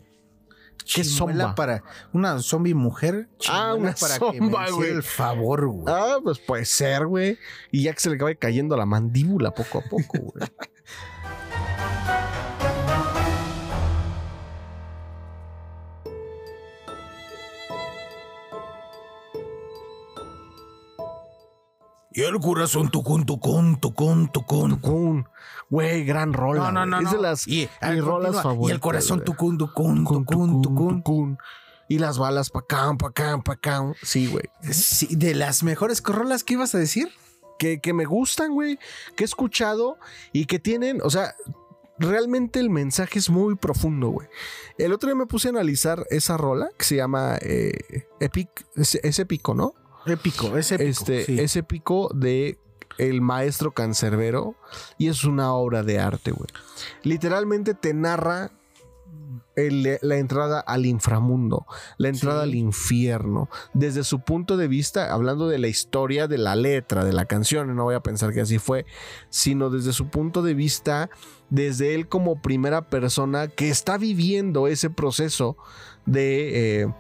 [0.93, 1.55] ¿Qué zomba?
[1.55, 3.29] Para una zombie mujer.
[3.49, 4.91] Ah, una para que me zomba, güey.
[4.91, 5.95] el favor, güey.
[5.95, 7.39] Ah, pues puede ser, güey.
[7.71, 10.49] Y ya que se le acaba cayendo la mandíbula poco a poco, güey.
[22.13, 24.71] Y el corazón tucún, tucún, tucún, tucún.
[24.81, 25.29] Tucún.
[25.69, 26.71] Güey, gran rola.
[26.73, 27.01] No, no, no.
[27.01, 28.43] Es de las y, mis rolas continúa.
[28.43, 28.71] favoritas.
[28.71, 31.03] Y el corazón tucún, tucún, Tucún, tucún, tucún.
[31.03, 31.39] tucún.
[31.89, 33.93] Y las balas pa' acá, pa' acá, pa' acá.
[34.03, 34.45] Sí, güey.
[34.73, 37.09] Sí, de las mejores rolas que ibas a decir.
[37.59, 38.79] que, que me gustan, güey,
[39.17, 39.99] que he escuchado
[40.33, 41.35] y que tienen, o sea,
[41.99, 44.29] realmente el mensaje es muy profundo, güey.
[44.79, 48.95] El otro día me puse a analizar esa rola que se llama eh, Epic, es,
[48.95, 49.75] es épico, ¿no?
[50.07, 50.89] Épico, es épico.
[50.91, 51.39] este, sí.
[51.41, 52.59] es épico de
[52.99, 54.57] el maestro cancerbero
[54.99, 56.49] y es una obra de arte, güey.
[57.03, 58.51] Literalmente te narra
[59.57, 61.67] el- la entrada al inframundo,
[61.99, 62.49] la entrada Sí.
[62.51, 67.13] al infierno, desde su punto de vista, hablando de la historia de la letra de
[67.13, 68.87] la canción, no voy a pensar que así fue,
[69.29, 71.11] sino desde su punto de vista,
[71.51, 75.57] desde él como primera persona que está viviendo ese proceso
[76.07, 76.95] de, eh,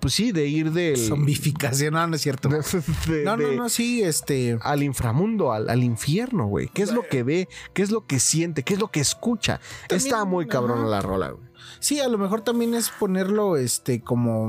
[0.00, 0.96] pues sí, de ir del...
[0.96, 2.48] Zombificación, no, no es cierto.
[3.08, 4.58] de- No, no, no, sí, este.
[4.62, 6.68] al inframundo, al, al infierno, güey.
[6.68, 7.48] ¿Qué es lo que ve?
[7.72, 8.62] ¿Qué es lo que siente?
[8.62, 9.60] ¿Qué es lo que escucha?
[9.88, 10.90] También, Está muy cabrona ajá.
[10.90, 11.44] la rola, güey.
[11.80, 14.46] Sí, a lo mejor también es ponerlo este como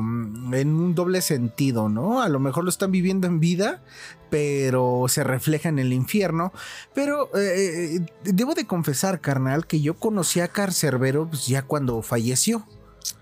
[0.53, 2.22] en un doble sentido, ¿no?
[2.22, 3.84] A lo mejor lo están viviendo en vida,
[4.30, 6.51] pero se refleja en el infierno.
[6.93, 12.01] Pero eh, eh, debo de confesar, carnal, que yo conocí a Carcerbero pues, ya cuando
[12.01, 12.66] falleció.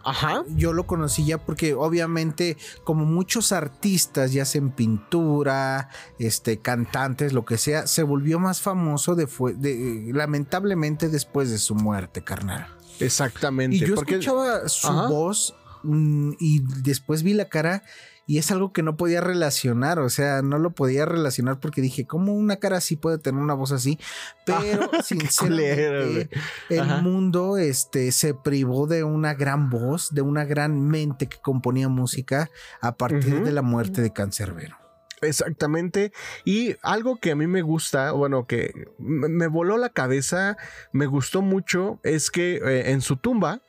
[0.04, 0.44] Ajá.
[0.56, 7.34] Yo lo conocí ya porque obviamente como muchos artistas, ya sea en pintura, este, cantantes,
[7.34, 12.24] lo que sea, se volvió más famoso de, fue- de- lamentablemente después de su muerte,
[12.24, 12.68] carnal.
[13.00, 13.78] Exactamente.
[13.78, 15.08] Y yo porque- escuchaba su Ajá.
[15.08, 17.84] voz mm, y después vi la cara
[18.26, 22.06] y es algo que no podía relacionar, o sea, no lo podía relacionar porque dije,
[22.06, 24.00] ¿cómo una cara así puede tener una voz así?
[24.46, 26.30] Pero culero, sinceramente
[26.70, 27.02] el Ajá.
[27.02, 32.50] mundo este, se privó de una gran voz, de una gran mente que componía música
[32.82, 34.78] a partir de la muerte de Cancerbero.
[35.22, 36.12] Exactamente.
[36.44, 40.58] Y algo que a mí me gusta, bueno, que me me voló la cabeza,
[40.92, 43.62] me gustó mucho, es que eh, en su tumba,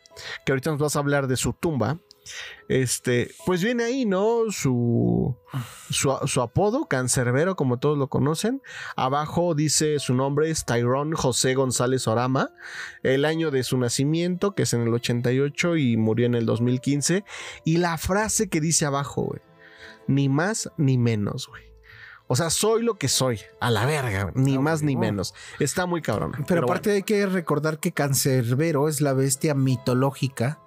[0.44, 1.98] que ahorita nos vas a hablar de su tumba,
[2.68, 4.50] este, pues viene ahí, ¿no?
[4.50, 5.36] Su,
[5.90, 8.62] su, su apodo, Cancerbero, como todos lo conocen.
[8.96, 12.50] Abajo dice su nombre es Tyrone José González Orama,
[13.02, 17.24] el año de su nacimiento, que es en el 88 y murió en el 2015.
[17.64, 19.40] Y la frase que dice abajo, güey
[20.06, 21.62] ni más ni menos, güey.
[22.26, 25.34] O sea, soy lo que soy, a la verga, ni más ni menos.
[25.60, 26.32] Está muy cabrón.
[26.48, 30.58] Pero, aparte hay que recordar que Cancerbero es la bestia mitológica,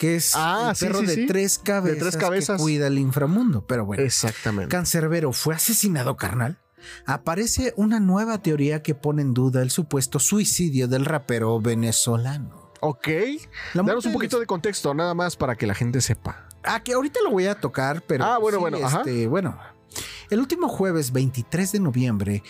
[0.00, 1.26] que es Ah, el sí, perro sí, de, sí.
[1.26, 2.56] tres cabezas tres cabezas.
[2.56, 3.66] que cuida el inframundo.
[3.66, 4.70] Pero bueno, Exactamente.
[4.74, 6.58] Cancerbero fue asesinado, carnal.
[7.04, 12.72] Aparece una nueva teoría que pone en duda el supuesto suicidio del rapero venezolano.
[12.80, 13.08] Ok.
[13.74, 16.48] Danos un poquito de contexto, nada más para que la gente sepa.
[16.64, 18.24] Ah, que ahorita lo voy a tocar, pero.
[18.24, 18.98] Ah, bueno, bueno, ajá.
[19.00, 19.58] este, bueno.
[20.30, 22.42] El último jueves 23 de noviembre,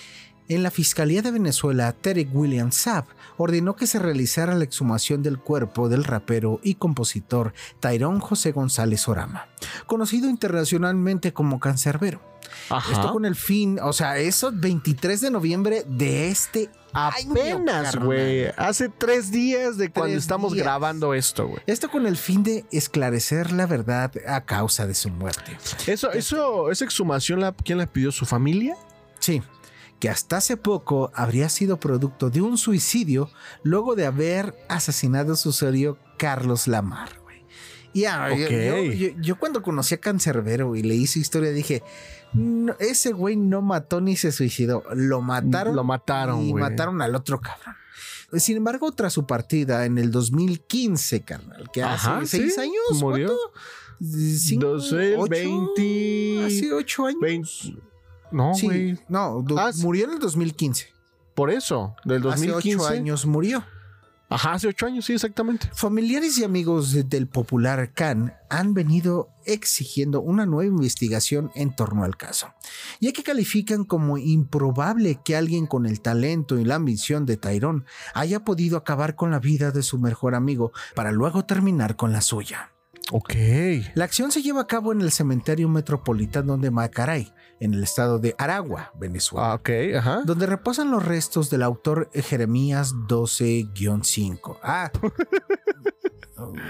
[0.50, 3.04] en la Fiscalía de Venezuela, Terek William Saab
[3.36, 9.06] ordenó que se realizara la exhumación del cuerpo del rapero y compositor Tyrone José González
[9.08, 9.48] Orama,
[9.86, 12.20] conocido internacionalmente como Cancerbero.
[12.68, 12.92] Ajá.
[12.92, 18.46] Esto con el fin, o sea, eso 23 de noviembre de este año, Apenas, güey.
[18.56, 20.64] Hace tres días de cuando Tres estamos días.
[20.64, 21.62] grabando esto, güey.
[21.68, 25.56] Esto con el fin de esclarecer la verdad a causa de su muerte.
[25.86, 28.10] Eso, eso, esa exhumación, la, ¿quién la pidió?
[28.10, 28.76] ¿Su familia?
[29.20, 29.42] Sí,
[30.00, 33.30] que hasta hace poco habría sido producto de un suicidio
[33.62, 37.10] luego de haber asesinado a su usuario Carlos Lamar.
[37.22, 37.44] güey.
[37.92, 41.82] Y ah, yo- yo, cuando conocí a Cancerbero y leí su historia dije,
[42.32, 45.76] "No, ese güey no mató ni se suicidó, lo mataron.
[45.76, 47.74] Lo mataron, y mataron al otro cabrón.
[48.38, 53.26] Sin embargo, tras su partida en el 2015, carnal, que hace seis sí, años, murió.
[53.26, 54.38] ¿cuánto?
[54.38, 54.96] Cinco, ocho,
[55.28, 57.20] 20 hace ocho años.
[57.20, 57.44] Vein-
[58.32, 58.98] No, Sí, güey.
[59.08, 60.88] no, Ah, murió en el 2015.
[61.34, 62.76] Por eso, del Hace 2015.
[62.76, 63.64] ocho años murió.
[64.32, 65.68] Ajá, hace ocho años, sí, exactamente.
[65.74, 72.04] Familiares y amigos de- del popular Khan han venido exigiendo una nueva investigación en torno
[72.04, 72.46] al caso,
[73.00, 77.82] ya que califican como improbable que alguien con el talento y la ambición de Tyrone
[78.14, 82.20] haya podido acabar con la vida de su mejor amigo para luego terminar con la
[82.20, 82.70] suya.
[83.12, 83.34] Ok.
[83.94, 88.18] La acción se lleva a cabo en el cementerio metropolitano de Macaray, en el estado
[88.18, 90.22] de Aragua, Venezuela Ah, ok, ajá.
[90.24, 94.58] donde reposan los restos del autor Jeremías 12-5.
[94.62, 94.90] Ah,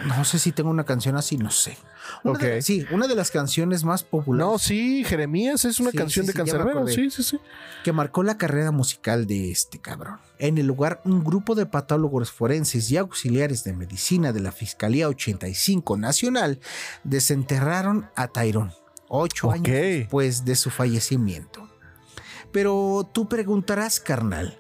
[0.07, 1.77] no sé si tengo una canción así, no sé.
[2.25, 2.63] Una de- Ok.
[2.63, 6.27] sí, una de las canciones más populares No, sí, Jeremías es una Sí, canción sí,
[6.27, 6.89] de sí, Cancerbero.
[6.89, 7.39] Sí, sí, sí.
[7.85, 10.19] que marcó la carrera musical de este cabrón.
[10.39, 15.07] En el lugar, un grupo de patólogos forenses y auxiliares de medicina de la Fiscalía
[15.09, 16.59] 85 Nacional
[17.05, 18.73] desenterraron a Tyrone
[19.11, 21.69] ocho años después de su fallecimiento.
[22.53, 24.59] Pero tú preguntarás, carnal,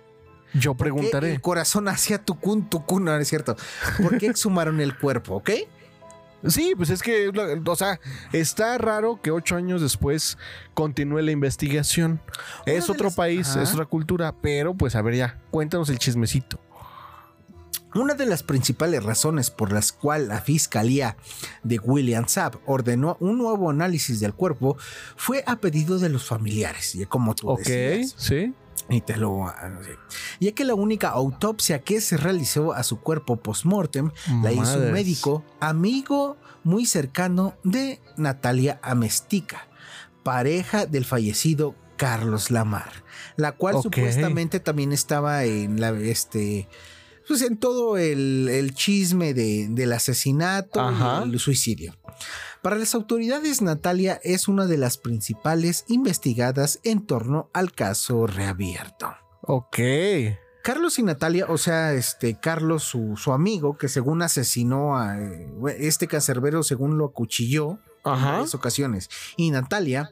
[0.53, 1.33] Yo ¿Por qué preguntaré.
[1.33, 3.57] El corazón hacía tucún, tucún, no, no es cierto.
[4.03, 5.51] ¿Por qué exhumaron el cuerpo, ok?
[6.47, 7.29] Sí, pues es que,
[7.67, 8.01] o sea,
[8.33, 10.39] está raro que ocho años después
[10.75, 12.21] continúe la investigación.
[12.67, 13.63] Una Es otro las- país, Ajá.
[13.63, 16.59] es otra cultura, pero pues a ver ya, cuéntanos el chismecito.
[17.95, 21.17] Una de las principales razones por las cuales la fiscalía
[21.65, 24.77] de William Saab ordenó un nuevo análisis del cuerpo
[25.17, 28.15] fue a pedido de los familiares, ya como tú Ok, decías.
[28.17, 28.55] sí.
[28.89, 29.71] Y te lo ah,
[30.41, 34.11] ya que la única autopsia que se realizó a su cuerpo post-mortem
[34.43, 39.69] la hizo un médico amigo muy cercano de Natalia Amestica,
[40.23, 42.91] pareja del fallecido Carlos Lamar,
[43.37, 46.67] la cual supuestamente también estaba en la este
[47.31, 51.23] pues en todo el, el chisme de- del asesinato Ajá.
[51.25, 51.97] y el suicidio.
[52.61, 59.15] Para las autoridades, Natalia es una de las principales investigadas en torno al caso reabierto.
[59.43, 59.79] Ok.
[60.65, 65.49] Carlos y Natalia, o sea, este Carlos, su, su amigo, que según asesinó a eh,
[65.79, 70.11] este cancerbero, según lo acuchilló en varias ocasiones, y Natalia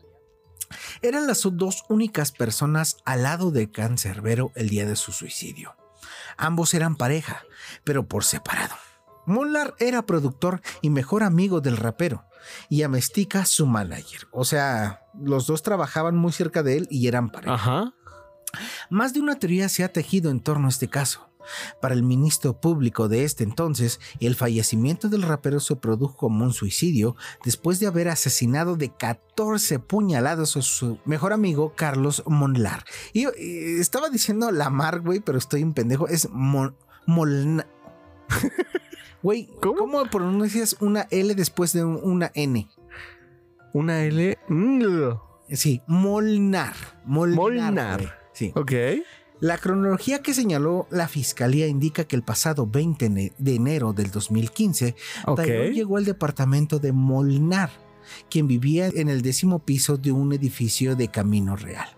[1.02, 5.74] eran las dos únicas personas al lado del cancerbero el día de su suicidio.
[6.38, 7.42] Ambos eran pareja,
[7.84, 8.74] pero por separado.
[9.26, 12.24] Molnar era productor y mejor amigo del rapero,
[12.70, 14.26] y Amestica su manager.
[14.30, 17.54] O sea, los dos trabajaban muy cerca de él y eran pareja.
[17.54, 17.92] Ajá.
[18.88, 21.27] Más de una teoría se ha tejido en torno a este caso.
[21.80, 26.52] Para el ministro público de este entonces, el fallecimiento del rapero se produjo como un
[26.52, 32.84] suicidio después de haber asesinado de 14 puñaladas a su mejor amigo Carlos Monlar.
[33.12, 36.08] Y eh, estaba diciendo Lamar, güey, pero estoy un pendejo.
[36.08, 36.74] Es Mon
[37.06, 37.66] Molna.
[39.22, 39.76] Güey, ¿Cómo?
[39.78, 40.04] ¿cómo?
[40.04, 42.68] pronuncias una L después de un- una N?
[43.72, 44.38] Una L.
[44.48, 44.92] Mm.
[45.50, 46.74] Sí, Molnar.
[47.04, 47.36] Molnar.
[47.36, 48.18] Molnar.
[48.32, 48.52] Sí.
[48.54, 48.72] Ok.
[49.40, 54.10] La cronología que señaló la fiscalía indica que el pasado 20 ne- de enero del
[54.10, 55.42] 2015, Ok.
[55.42, 57.70] Tyrone llegó al departamento de Molnar,
[58.30, 61.88] quien vivía en el décimo piso de un edificio de Camino Real.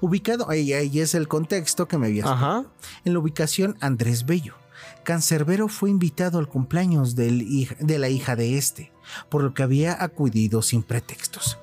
[0.00, 2.64] Ubicado, ahí, ahí es el contexto que me habías Ajá.
[3.04, 4.54] en la ubicación Andrés Bello.
[5.02, 8.92] Cancerbero fue invitado al cumpleaños del de la hija de este,
[9.28, 11.58] por lo que había acudido sin pretextos.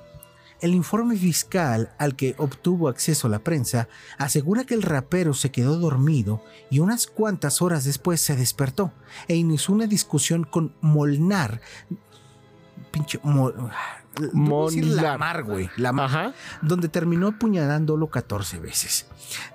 [0.66, 3.86] El informe fiscal al que obtuvo acceso la prensa
[4.18, 8.90] asegura que el rapero se quedó dormido y unas cuantas horas después se despertó
[9.28, 11.60] e inició una discusión con Molnar.
[12.90, 13.70] Pinche Mol-
[14.20, 14.84] decir.
[14.86, 15.68] Lamar, güey.
[15.76, 16.34] Lamar Ajá.
[16.62, 19.06] donde terminó apuñalándolo 14 veces.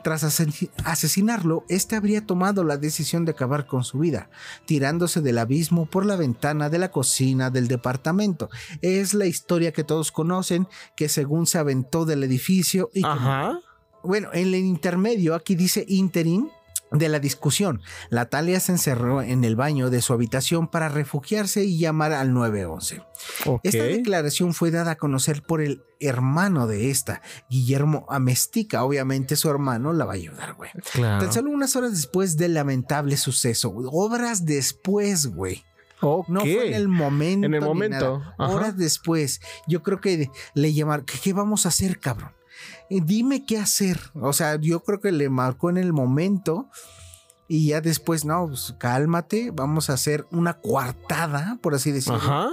[0.04, 4.30] Tras ase- asesinarlo, este habría tomado la decisión de acabar con su vida,
[4.66, 8.50] tirándose del abismo por la ventana de la cocina del departamento.
[8.82, 13.06] Es la historia que todos conocen, que según se aventó del edificio y...
[13.06, 13.60] Ajá.
[14.04, 16.50] Bueno, en el intermedio, aquí dice interim
[16.92, 17.82] de la discusión.
[18.12, 23.02] Natalia se encerró en el baño de su habitación para refugiarse y llamar al 911.
[23.46, 23.62] Ok.
[23.64, 28.84] Esta declaración fue dada a conocer por el hermano de esta, Guillermo Amestica.
[28.84, 30.72] Obviamente su hermano la va a ayudar, güey.
[30.94, 31.24] Claro.
[31.24, 35.64] Tan solo unas horas después del lamentable suceso, horas después, güey.
[36.02, 37.46] No fue en el momento.
[37.46, 38.22] En el momento.
[38.38, 42.32] Horas después, yo creo que le llamaron, ¿qué, qué vamos a hacer, cabrón?
[42.90, 44.00] Dime qué hacer.
[44.14, 46.70] O sea, yo creo que le marcó en el momento.
[47.48, 52.20] Y ya después, no, pues cálmate, vamos a hacer una coartada, por así decirlo.
[52.20, 52.50] Ajá.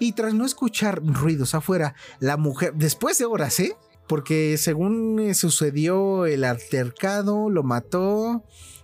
[0.00, 3.76] Y tras no escuchar ruidos afuera, la mujer, después de horas, ¿eh?
[4.08, 8.42] Porque según eh, sucedió el altercado, lo mató,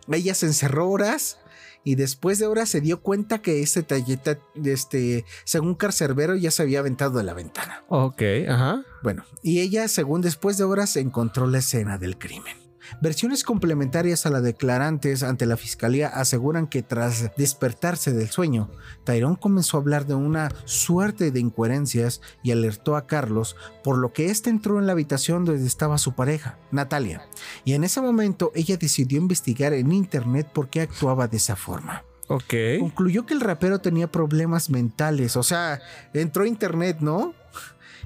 [0.08, 1.38] ella se encerró horas
[1.86, 6.62] y después de horas se dio cuenta que este talleta, este, según Carcerbero, ya se
[6.62, 7.84] había aventado de la ventana.
[7.86, 8.22] Ok.
[8.48, 8.82] Ajá.
[9.04, 12.65] Bueno, y ella, según después de horas, encontró la escena del crimen.
[13.00, 18.70] Versiones complementarias a la declarantes ante la fiscalía aseguran que tras despertarse del sueño,
[19.04, 24.12] Tyrone comenzó a hablar de una suerte de incoherencias y alertó a Carlos, por lo
[24.12, 27.26] que éste entró en la habitación donde estaba su pareja, Natalia,
[27.64, 32.04] y en ese momento ella decidió investigar en internet por qué actuaba de esa forma.
[32.28, 32.54] Ok.
[32.80, 35.80] Concluyó que el rapero tenía problemas mentales, o sea,
[36.12, 37.34] entró a internet, ¿no?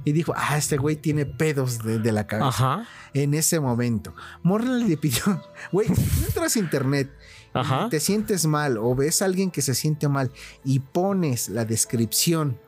[0.05, 2.87] Y dijo, ah, este güey tiene pedos de, de la cabeza Ajá.
[3.13, 4.15] en ese momento.
[4.43, 5.23] Morland le pidió,
[5.73, 7.11] güey, si entras a internet,
[7.55, 7.89] y Ajá.
[7.91, 10.31] te sientes mal o ves a alguien que se siente mal
[10.65, 12.59] y pones la descripción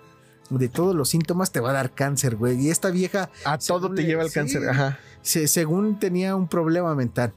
[0.51, 2.61] de todos los síntomas, te va a dar cáncer, güey.
[2.61, 4.69] Y esta vieja, A todo te le- lleva el sí, cáncer.
[4.69, 4.99] Ajá.
[5.23, 7.33] se- según tenía un problema mental.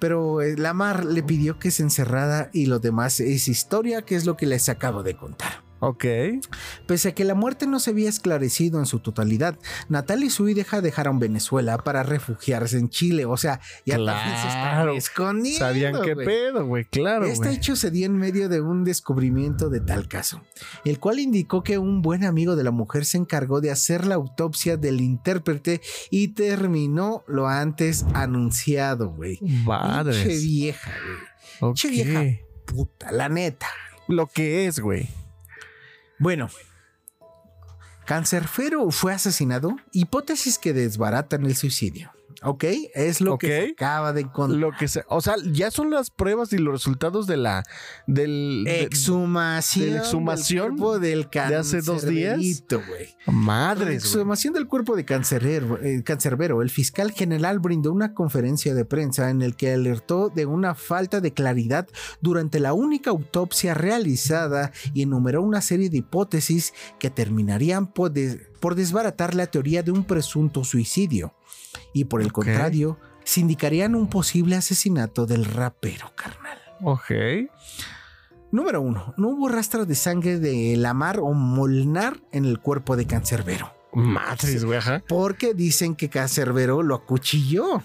[0.00, 4.24] Pero eh, Lamar le pidió que se encerrara y lo demás es historia, que es
[4.24, 5.62] lo que les acabo de contar.
[5.80, 6.04] Ok.
[6.86, 9.58] Pese a que la muerte no se había esclarecido en su totalidad,
[9.88, 13.24] Natalia y su hija dejaron Venezuela para refugiarse en Chile.
[13.24, 14.94] O sea, ya también se estaban Claro.
[15.58, 16.84] Sabían qué pedo, güey.
[16.84, 20.42] Claro, Este hecho se dio en medio de un descubrimiento de tal caso,
[20.84, 24.14] el cual indicó que un buen amigo de la mujer se encargó de hacer la
[24.14, 29.38] autopsia del intérprete y terminó lo antes anunciado, güey.
[29.38, 30.42] Pinche Madres.
[30.42, 30.92] vieja,
[31.60, 31.74] güey.
[31.74, 32.24] Che vieja
[32.64, 33.66] puta, la neta.
[34.08, 35.08] Lo que es, güey.
[36.20, 36.50] Bueno,
[38.04, 39.76] Cancerfero fue asesinado.
[39.92, 42.12] Hipótesis que desbaratan el suicidio.
[42.42, 42.64] ¿Ok?
[42.94, 44.58] Es lo que se acaba de encontrar.
[44.60, 47.62] Lo que se, o sea, ya son las pruebas y los resultados de la
[48.06, 49.86] del de- Exhumación.
[49.86, 52.38] de la exhumación del cuerpo del de hace dos días.
[52.88, 53.08] güey.
[53.94, 56.62] Exhumación del cuerpo de cancerero, eh, cancerbero.
[56.62, 61.20] El fiscal general brindó una conferencia de prensa en el que alertó de una falta
[61.20, 61.86] de claridad
[62.20, 68.38] durante la única autopsia realizada y enumeró una serie de hipótesis que terminarían por, des-
[68.60, 71.34] por desbaratar la teoría de un presunto suicidio.
[71.92, 72.32] Y por el Ok.
[72.34, 76.58] contrario, se indicarían un posible asesinato del rapero, carnal.
[76.82, 77.10] Ok.
[78.52, 83.06] Número uno, no hubo rastro de sangre de Lamar o Molnar en el cuerpo de
[83.06, 83.72] Cancerbero.
[83.92, 84.78] Güey.
[84.78, 85.02] Ajá.
[85.08, 87.82] Porque dicen que Cancerbero lo acuchilló.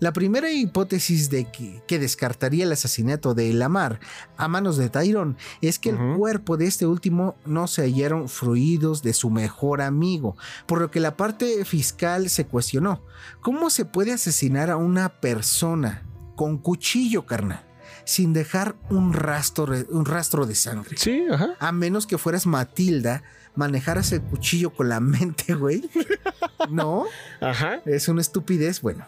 [0.00, 4.00] La primera hipótesis de que, que descartaría el asesinato de Lamar
[4.36, 9.02] a manos de Tyrone es que el cuerpo de este último no se hallaron fluidos
[9.02, 13.02] de su mejor amigo, por lo que la parte fiscal se cuestionó.
[13.40, 16.02] ¿Cómo se puede asesinar a una persona
[16.36, 17.64] con cuchillo, carnal,
[18.04, 20.96] sin dejar un rastro, un rastro de sangre?
[20.96, 21.54] Sí, ajá.
[21.58, 23.22] A menos que fueras Matilda,
[23.54, 25.88] manejaras el cuchillo con la mente, güey.
[26.70, 27.04] No,
[27.42, 27.82] Ajá.
[27.84, 28.80] es una estupidez.
[28.80, 29.04] Bueno.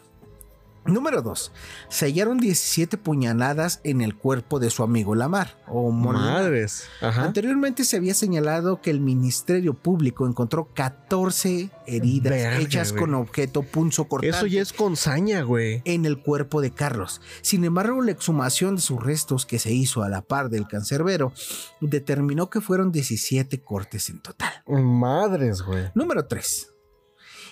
[0.87, 1.53] Número 2.
[1.89, 5.91] Se hallaron 17 puñaladas en el cuerpo de su amigo Lamar o.
[5.91, 6.85] Madres.
[7.01, 7.25] Ajá.
[7.25, 13.63] Anteriormente se había señalado que el Ministerio Público encontró 14 heridas Verga, hechas con objeto
[13.63, 15.83] punzo cortante Eso ya es con saña, güey.
[15.85, 17.21] en el cuerpo de Carlos.
[17.43, 21.33] Sin embargo, la exhumación de sus restos que se hizo a la par del cancerbero
[21.81, 24.53] determinó que fueron 17 cortes en total.
[24.67, 25.91] Madres, güey.
[25.95, 26.73] Número 3.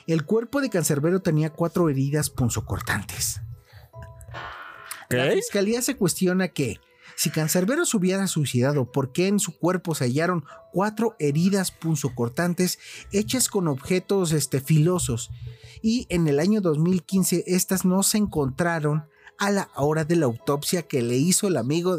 [0.06, 3.40] El cuerpo de cancerbero tenía cuatro heridas punzocortantes.
[5.10, 6.80] La fiscalía se cuestiona que
[7.16, 12.78] si Cancerbero se hubiera suicidado, ¿por qué en su cuerpo se hallaron cuatro heridas punzocortantes
[13.12, 15.30] hechas con objetos este, filosos?
[15.80, 19.04] Y en el año 2015 estas no se encontraron
[19.38, 21.98] a la hora de la autopsia que le hizo el amigo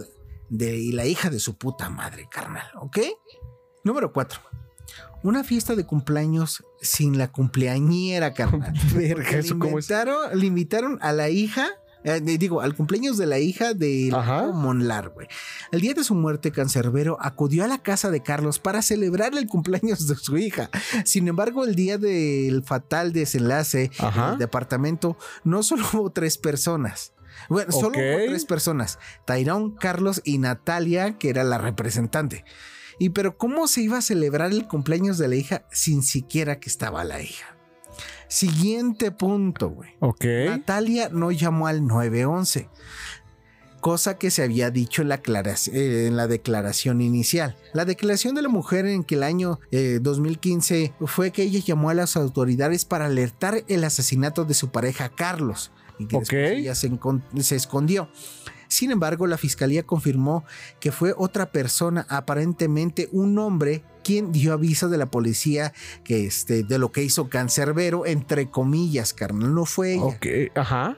[0.50, 3.00] de y la hija de su puta madre, carnal, ¿ok?
[3.84, 4.42] Número 4.
[5.26, 8.74] Una fiesta de cumpleaños sin la cumpleañera, carnal.
[8.94, 9.86] Verga, eso le cómo es.
[9.86, 11.68] invitaron, le invitaron a la hija,
[12.04, 14.12] eh, digo, al cumpleaños de la hija de.
[14.54, 15.28] Monlar, güey.
[15.72, 19.48] El día de su muerte, Cancerbero acudió a la casa de Carlos para celebrar el
[19.48, 20.70] cumpleaños de su hija.
[21.06, 24.28] Sin embargo, el día del fatal desenlace Ajá.
[24.28, 27.14] en el departamento, no solo hubo tres personas.
[27.50, 32.46] Bueno, solo hubo tres personas: Tyrone, Carlos y Natalia, que era la representante.
[33.00, 36.70] Y pero, ¿cómo se iba a celebrar el cumpleaños de la hija sin siquiera que
[36.70, 37.58] estaba la hija?
[38.28, 39.92] Siguiente punto, güey.
[40.00, 40.26] Ok.
[40.50, 42.70] Natalia no llamó al 911,
[43.82, 47.56] cosa que se había dicho en la, aclarac- eh, en la declaración inicial.
[47.74, 51.90] La declaración de la mujer en que el año eh, 2015 fue que ella llamó
[51.90, 56.18] a las autoridades para alertar el asesinato de su pareja Carlos y que
[56.58, 56.92] ella se,
[57.42, 58.10] se escondió.
[58.76, 60.44] Sin embargo, la fiscalía confirmó
[60.82, 65.72] que fue otra persona, aparentemente un hombre, quien dio aviso de la policía
[66.04, 70.04] que este, de lo que hizo Cancerbero, entre comillas, carnal, no fue ella.
[70.04, 70.26] Ok.
[70.56, 70.98] Ajá.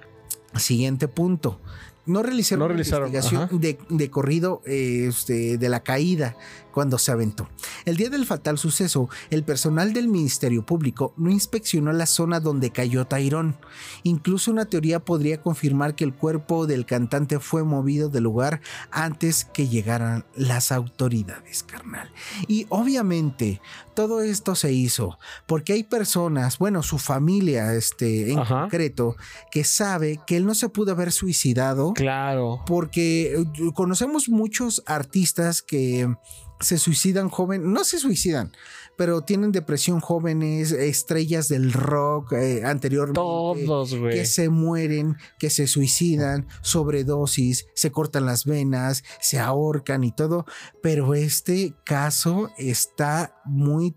[0.56, 1.62] Siguiente punto.
[2.08, 6.36] No realizaron, No realizaron, investigación de, de corrido eh, este, de la caída
[6.78, 7.50] cuando se aventó.
[7.86, 12.70] El día del fatal suceso, el personal del Ministerio Público no inspeccionó la zona donde
[12.70, 13.56] cayó Tyrone.
[14.04, 19.44] Incluso una teoría podría confirmar que el cuerpo del cantante fue movido del lugar antes
[19.44, 22.12] que llegaran las autoridades, carnal.
[22.48, 23.60] Y obviamente
[23.96, 25.18] todo esto se hizo
[25.48, 29.16] porque hay personas, bueno, su familia este, en concreto,
[29.50, 31.94] que sabe que él no se pudo haber suicidado.
[31.94, 32.62] Claro.
[32.68, 36.08] Porque eh, conocemos muchos artistas que
[36.60, 38.52] se suicidan jóvenes, no se suicidan,
[38.96, 43.20] pero tienen depresión jóvenes, estrellas del rock eh, anteriormente.
[43.20, 44.16] Todos, güey.
[44.16, 50.46] Que se mueren, que se suicidan, sobredosis, se cortan las venas, se ahorcan y todo.
[50.82, 53.96] Pero este caso está muy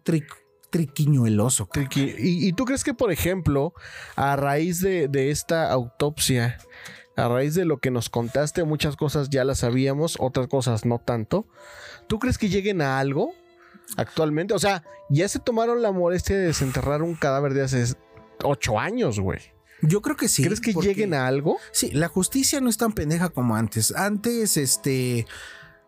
[0.71, 1.69] triquiñueloso.
[1.95, 3.73] ¿Y, ¿Y, tú crees que, por ejemplo,
[4.17, 6.59] a raíz de, de esta autopsia,
[7.17, 10.99] a raíz de lo que nos contaste, muchas cosas ya las sabíamos, otras cosas no
[10.99, 11.47] tanto.
[12.11, 13.35] ¿Tú crees que lleguen a algo
[13.97, 14.53] actualmente?
[14.53, 17.85] O sea, ya se tomaron la molestia de desenterrar un cadáver de hace
[18.43, 19.39] ocho años, güey.
[19.81, 20.43] Yo creo que sí.
[20.43, 21.59] ¿Crees que lleguen a algo?
[21.71, 23.95] Sí, la justicia no es tan pendeja como antes.
[23.95, 25.25] Antes, este,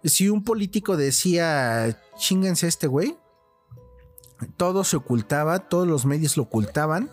[0.04, 3.16] si un político decía, chingense este güey,
[4.56, 7.10] todo se ocultaba, todos los medios lo ocultaban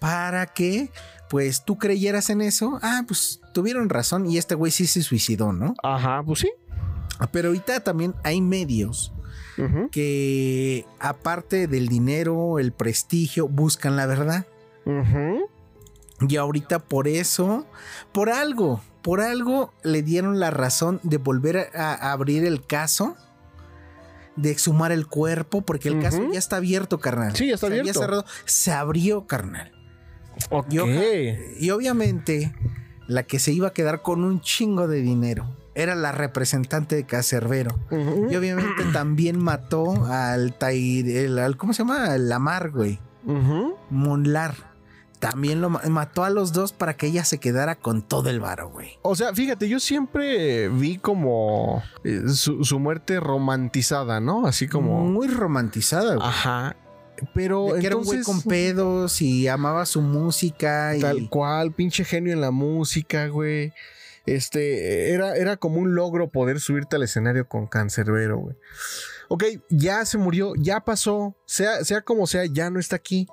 [0.00, 0.90] para que
[1.28, 5.52] pues tú creyeras en eso, ah, pues tuvieron razón y este güey sí se suicidó,
[5.52, 5.74] ¿no?
[5.82, 6.50] Ajá, pues sí.
[7.32, 9.12] Pero ahorita también hay medios
[9.90, 14.46] que aparte del dinero, el prestigio, buscan la verdad.
[16.20, 17.66] Y ahorita por eso,
[18.12, 23.16] por algo, por algo le dieron la razón de volver a, abrir el caso
[24.36, 27.34] de exhumar el cuerpo, porque el caso ya está abierto, carnal.
[27.34, 28.00] Sí, ya está abierto.
[28.00, 29.72] cerrado, se abrió, carnal.
[30.70, 32.54] Y, obviamente,
[33.08, 37.04] la que se iba a quedar con un chingo de dinero era la representante de
[37.04, 37.78] Cacerbero.
[37.90, 42.16] Y obviamente también mató al Tair, ¿cómo se llama?
[42.16, 42.98] El Lamar, güey.
[43.88, 44.54] Monlar.
[45.20, 48.70] También lo mató a los dos para que ella se quedara con todo el varo,
[48.70, 48.98] güey.
[49.02, 54.46] O sea, fíjate, yo siempre vi como eh, su, su, muerte romantizada, ¿no?
[54.46, 55.04] Así como.
[55.04, 56.28] Muy romantizada, güey.
[56.28, 56.76] Ajá.
[57.34, 60.96] Pero era un güey con pedos y amaba su música.
[60.96, 61.00] Y...
[61.00, 63.72] Tal cual, pinche genio en la música, güey.
[64.34, 68.56] Este, era, era como un logro poder subirte al escenario con Cancerbero, güey.
[69.28, 73.26] Ok, ya se murió, ya pasó, sea, sea como sea, ya no está aquí.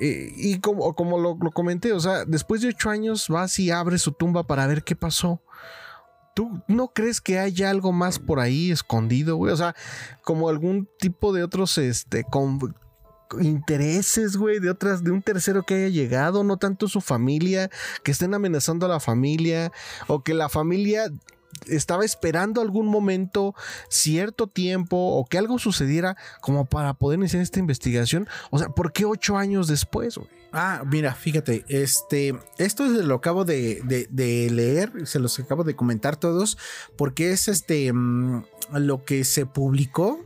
[0.00, 3.70] Eh, y como, como lo, lo, comenté, o sea, después de ocho años vas y
[3.70, 5.42] abres su tumba para ver qué pasó.
[6.34, 9.52] ¿Tú no crees que haya algo más por ahí escondido, güey?
[9.52, 9.76] O sea,
[10.24, 12.58] como algún tipo de otros, este, con,
[13.40, 17.70] intereses, güey, de otras, de un tercero que haya llegado, no tanto su familia,
[18.02, 19.72] que estén amenazando a la familia,
[20.06, 21.10] o que la familia
[21.66, 23.54] estaba esperando algún momento,
[23.88, 28.28] cierto tiempo, o que algo sucediera como para poder iniciar esta investigación.
[28.50, 30.28] O sea, ¿por qué ocho años después, güey?
[30.56, 36.14] Ah, mira, fíjate, este, esto lo acabo de, de, leer, se los acabo de comentar
[36.14, 36.58] todos,
[36.96, 38.44] porque es este, mm,
[38.74, 40.20] lo que se publicó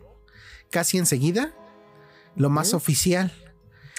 [0.71, 1.55] casi enseguida
[2.39, 3.33] lo más oficial.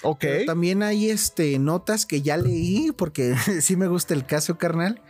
[0.02, 0.24] Ok.
[0.46, 5.02] también hay este, notas que ya leí porque sí me gusta el caso, carnal.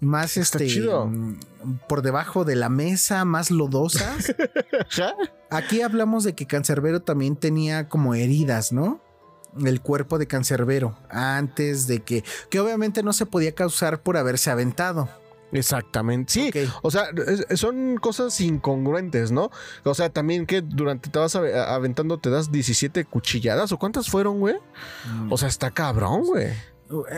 [0.00, 1.40] Más este mm,
[1.88, 4.32] por debajo de la mesa, más lodosas.
[5.50, 9.00] Aquí hablamos de que Cancerbero también tenía como heridas, ¿no?
[9.64, 14.52] El cuerpo de Cancerbero antes de que que obviamente no se podía causar por haberse
[14.52, 15.08] aventado.
[15.52, 16.32] Exactamente.
[16.32, 16.50] Sí,
[16.82, 17.08] o sea,
[17.54, 19.50] son cosas incongruentes, ¿no?
[19.84, 24.40] O sea, también que durante te vas aventando te das 17 cuchilladas o cuántas fueron,
[24.40, 24.56] güey.
[25.30, 26.48] O sea, está cabrón, güey.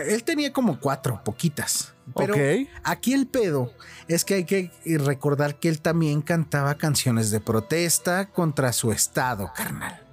[0.06, 1.94] Él tenía como cuatro, poquitas.
[2.16, 2.34] Pero
[2.82, 3.72] aquí el pedo
[4.08, 9.52] es que hay que recordar que él también cantaba canciones de protesta contra su estado,
[9.54, 10.04] carnal.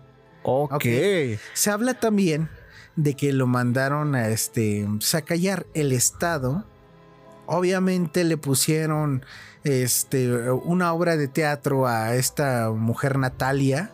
[0.43, 0.85] Ok.
[1.53, 2.49] Se habla también
[2.95, 6.65] de que lo mandaron a este a callar el estado
[7.47, 9.25] obviamente le pusieron
[9.63, 13.91] este, una obra de teatro a esta mujer Natalia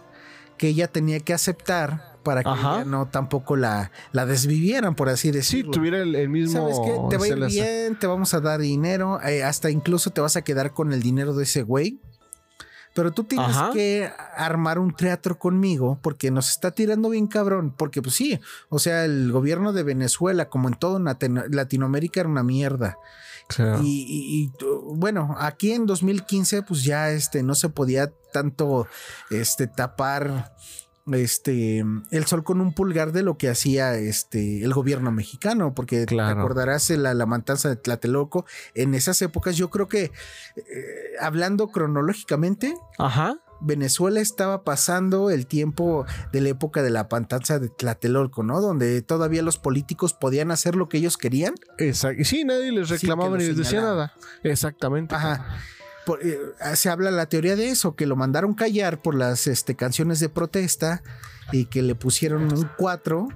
[0.57, 5.73] que ella tenía que aceptar para que no tampoco la, la desvivieran, por así decirlo.
[5.73, 6.53] Sí, tuviera el, mismo.
[6.53, 6.91] ¿Sabes qué?
[7.09, 10.37] Te va a ir bien, te vamos a dar dinero, eh, hasta incluso te vas
[10.37, 11.99] a quedar con el dinero de ese güey.
[12.93, 17.73] Pero tú tienes que armar un teatro conmigo porque nos está tirando bien cabrón.
[17.75, 18.39] Porque, pues sí,
[18.69, 22.97] o sea, el gobierno de Venezuela, como en todo Latinoamérica, era una mierda.
[23.81, 24.51] Y,
[24.85, 28.87] bueno, aquí en 2015 pues ya este no se podía tanto
[29.29, 30.55] este tapar
[31.11, 36.05] este el sol con un pulgar de lo que hacía este el gobierno mexicano porque
[36.05, 40.11] te acordarás la, la matanza de Tlatelolco en esas épocas yo creo que
[40.55, 40.63] eh,
[41.19, 47.69] hablando cronológicamente Ajá Venezuela estaba pasando el tiempo de la época de la pantanza de
[47.69, 48.59] Tlatelolco, ¿no?
[48.59, 51.55] Donde todavía los políticos podían hacer lo que ellos querían.
[51.77, 52.23] Exacto.
[52.25, 54.13] Sí, nadie les reclamaba ni les decía nada.
[54.43, 55.15] Exactamente.
[55.15, 55.59] Ajá.
[56.05, 56.37] Por- eh,
[56.75, 60.29] se habla la teoría de eso, que lo mandaron callar por las este, canciones de
[60.29, 61.01] protesta
[61.51, 63.27] y que le pusieron un 4,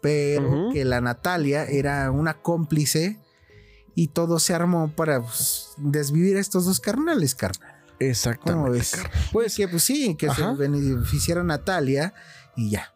[0.00, 3.18] pero que la Natalia era una cómplice
[3.94, 7.68] y todo se armó para pues, desvivir a estos dos carnales, carnal.
[7.98, 8.52] Exactamente.
[8.68, 8.90] ¿Cómo ves?
[8.92, 9.12] carnal.
[9.32, 10.52] Pues que pues sí, que Ajá.
[10.52, 12.14] se beneficiara Natalia
[12.56, 12.92] y ya.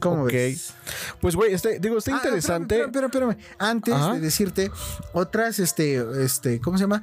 [0.00, 0.72] ¿Cómo ves?
[1.20, 2.76] Pues, güey, este, digo, está Ah, interesante.
[2.76, 4.14] Pero, pero, pero, antes Ajá.
[4.14, 4.70] de decirte
[5.12, 7.02] otras, este, este, ¿cómo se llama?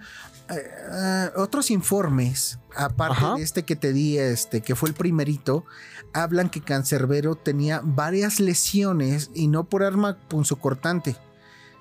[0.51, 3.35] Eh, ah, otros informes, aparte Ajá.
[3.35, 5.65] de este que te di, este, que fue el primerito,
[6.13, 11.15] hablan que Cancerbero tenía varias lesiones y no por arma punzocortante,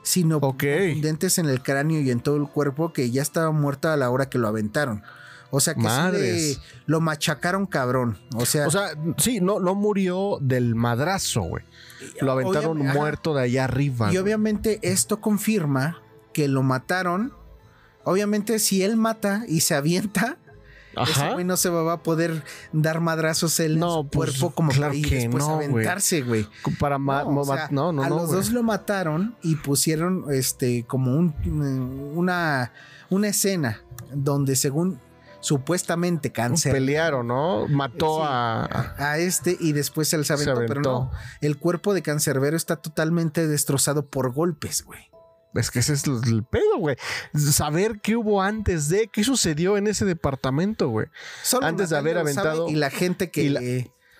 [0.03, 0.63] sino Ok.
[1.01, 4.11] dentes en el cráneo y en todo el cuerpo que ya estaba muerta a la
[4.11, 5.03] hora que lo aventaron.
[5.51, 8.19] O sea que sí le- lo machacaron cabrón.
[8.37, 11.65] O sea, O sea, sí, no, no murió del madrazo, güey.
[12.21, 14.13] Lo aventaron muerto de allá arriba.
[14.13, 16.03] Y obviamente esto confirma
[16.35, 17.33] que lo mataron.
[18.09, 20.37] Obviamente, si él mata y se avienta,
[21.09, 24.55] ese güey no se va a poder dar madrazos él No, en su pues, cuerpo
[24.55, 26.47] como claro para y después no, aventarse, güey.
[26.81, 30.85] Para No, o ma- sea, no, no, a los dos lo mataron y pusieron este
[30.87, 31.35] como un,
[32.17, 32.73] una,
[33.11, 33.81] una escena
[34.13, 34.99] donde según
[35.41, 37.69] supuestamente cáncer Pelearon, ¿no?
[37.69, 38.23] Mató Sí.
[38.29, 38.95] a.
[38.99, 40.91] a este y después se les aventó, pero aventó.
[40.91, 41.11] no,
[41.41, 45.08] el cuerpo de Cancerbero está totalmente destrozado por golpes, güey.
[45.59, 46.97] Es que ese es el pedo, güey.
[47.35, 51.07] Saber qué hubo antes de, qué sucedió en ese departamento, güey.
[51.43, 53.61] Solo Antes de haber aventado- y la gente que la-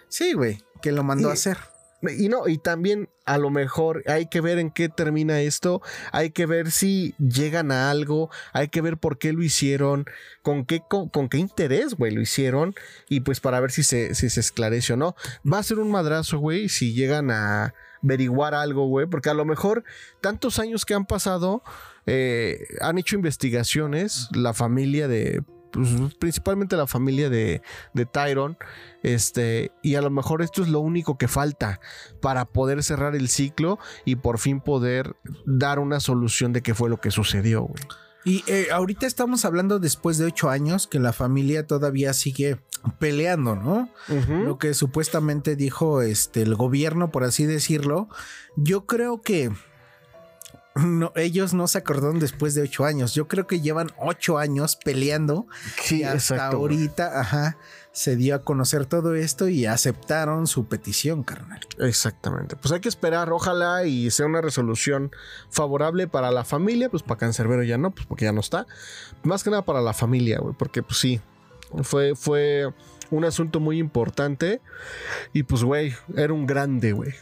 [0.09, 1.59] sí, güey, que lo mandó Y- a hacer.
[2.03, 6.31] Y no, y también a lo mejor hay que ver en qué termina esto, hay
[6.31, 10.07] que ver si llegan a algo, hay que ver por qué lo hicieron,
[10.43, 12.75] con qué, con, qué interés, güey, lo hicieron,
[13.09, 15.17] y pues para ver si se, si se esclarece o no.
[15.51, 19.45] Va a ser un madrazo, güey, si llegan a averiguar algo, güey, porque a lo
[19.45, 19.83] mejor
[20.21, 21.65] tantos años que han pasado,
[22.07, 25.43] eh, han hecho investigaciones, la familia de...
[25.71, 25.89] pues,
[26.19, 27.63] principalmente la familia de,
[27.95, 28.57] de Tyron,
[29.03, 31.81] este, y a lo mejor esto es lo único que falta
[32.21, 35.17] para poder cerrar el ciclo y por fin poder
[35.47, 37.83] dar una solución de qué fue lo que sucedió, güey.
[38.25, 42.61] Y eh, ahorita estamos hablando después de ocho años que la familia todavía sigue
[42.99, 43.89] peleando, ¿no?
[44.29, 48.09] Lo que supuestamente dijo este el gobierno, por así decirlo.
[48.57, 49.51] Yo creo que
[50.75, 53.15] no, ellos no se acordaron después de ocho años.
[53.15, 55.47] Yo creo que llevan ocho años peleando
[55.83, 56.59] Sí, y hasta exacto.
[56.59, 56.75] güey.
[56.77, 57.57] ahorita, ajá,
[57.93, 61.61] se dio a conocer todo esto y aceptaron su petición, carnal.
[61.79, 62.55] Exactamente.
[62.55, 65.11] Pues hay que esperar, ojalá y sea una resolución
[65.51, 68.67] favorable para la familia, pues para Cancerbero ya no, pues porque ya no está.
[69.25, 71.21] Más que nada para la familia, güey, porque pues sí,
[71.83, 72.73] fue, fue
[73.11, 74.61] un asunto muy importante
[75.33, 77.15] y pues, güey, era un grande, güey.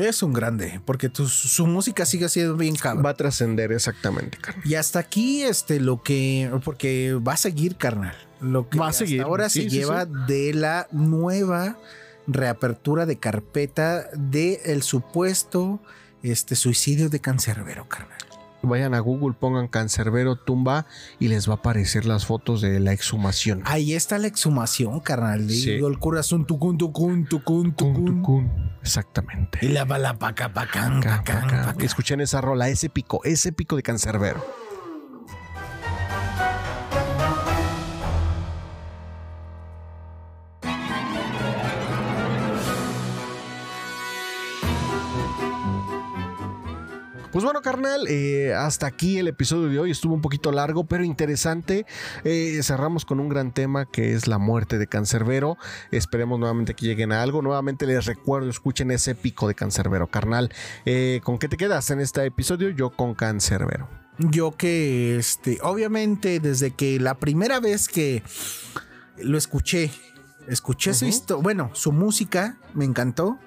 [0.00, 3.04] Es un grande, porque tu- su música sigue siendo bien cabrón.
[3.04, 4.66] Va a trascender exactamente, carnal.
[4.66, 8.14] Y hasta aquí, este, lo que, porque va a seguir, carnal.
[8.40, 11.78] Lo que Va a hasta seguir, ahora sí, se sí, lleva de la nueva
[12.26, 15.80] reapertura de carpeta de el supuesto
[16.22, 18.18] este, suicidio de Cancerbero, carnal.
[18.62, 20.86] Vayan a Google, pongan Cancerbero tumba
[21.18, 23.62] y les va a aparecer las fotos de la exhumación.
[23.64, 25.48] Ahí está la exhumación, carnal.
[25.50, 25.70] Sí.
[25.72, 28.72] El corazón, tucun, tucun, tucun, Cun, tucun.
[28.82, 29.58] Exactamente.
[29.62, 31.02] Y la bala paca, acá.
[31.02, 31.80] pacán.
[31.80, 34.61] Escuchen esa rola, ese pico, ese pico de Cancerbero.
[47.32, 49.90] Pues bueno, carnal, eh, hasta aquí el episodio de hoy.
[49.90, 51.86] Estuvo un poquito largo, pero interesante.
[52.24, 55.56] Eh, cerramos con un gran tema que es la muerte de Cancerbero.
[55.90, 57.40] Esperemos nuevamente que lleguen a algo.
[57.40, 60.52] Nuevamente les recuerdo, escuchen ese pico de Cancerbero, carnal.
[60.84, 62.68] Eh, ¿Con qué te quedas en este episodio?
[62.68, 63.88] Yo con Cancerbero.
[64.18, 68.22] Yo que, este, obviamente, desde que la primera vez que
[69.16, 69.90] lo escuché,
[70.48, 73.38] escuché su historia, bueno, su música me encantó.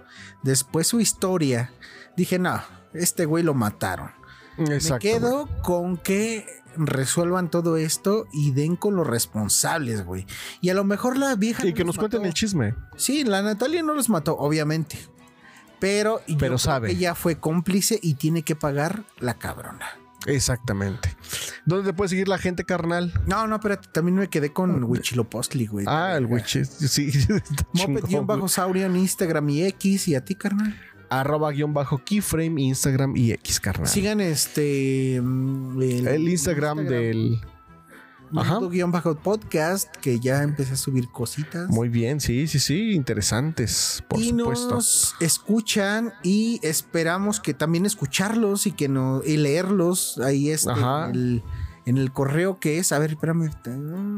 [0.42, 1.72] Después su historia,
[2.18, 2.62] dije, no,
[2.96, 4.12] este güey lo mataron.
[4.58, 6.46] Me quedo con que
[6.78, 10.26] resuelvan todo esto y den con los responsables, güey.
[10.62, 11.66] Y a lo mejor la vieja.
[11.66, 12.76] Y no que nos cuenten el chisme.
[12.96, 14.98] Sí, la Natalia no los mató, obviamente.
[15.80, 16.88] Pero, Pero sabe.
[16.88, 19.86] que ella fue cómplice y tiene que pagar la cabrona.
[20.26, 21.16] Exactamente.
[21.66, 23.14] ¿Dónde te puede seguir la gente, carnal?
[23.28, 25.86] No, no, espérate, también me quedé con Huichilopostli, güey.
[25.88, 26.64] Ah, el witch.
[26.64, 27.12] Sí.
[27.74, 30.76] Moped-Saurio en Instagram y X y a ti, carnal.
[31.10, 33.88] Arroba guion bajo keyframe, Instagram y X, carnal.
[33.88, 35.20] Sigan este.
[35.22, 37.40] mm, el Instagram, del.
[38.36, 38.60] Ajá.
[38.60, 41.70] Menudo-podcast, que ya empecé a subir cositas.
[41.70, 44.70] Muy bien, sí, sí, sí, interesantes, por y supuesto.
[44.76, 51.10] nos escuchan y esperamos que también escucharlos y que no y leerlos ahí este, Ajá.
[51.10, 51.44] en, el,
[51.86, 52.92] en el correo que es.
[52.92, 53.50] A ver, espérame,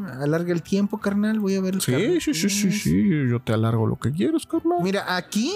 [0.07, 1.39] ah, alarga el tiempo, carnal.
[1.39, 1.79] Voy a ver.
[1.81, 2.21] Sí, carnal.
[2.21, 4.79] sí, sí, sí, sí, yo te alargo lo que quieras, carnal.
[4.81, 5.53] Mira, aquí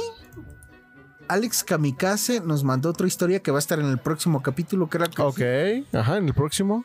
[1.32, 5.08] Alex Kamikaze nos mandó otra historia que va a estar en el próximo capítulo, era
[5.08, 6.84] que- Ok, ajá, en el próximo.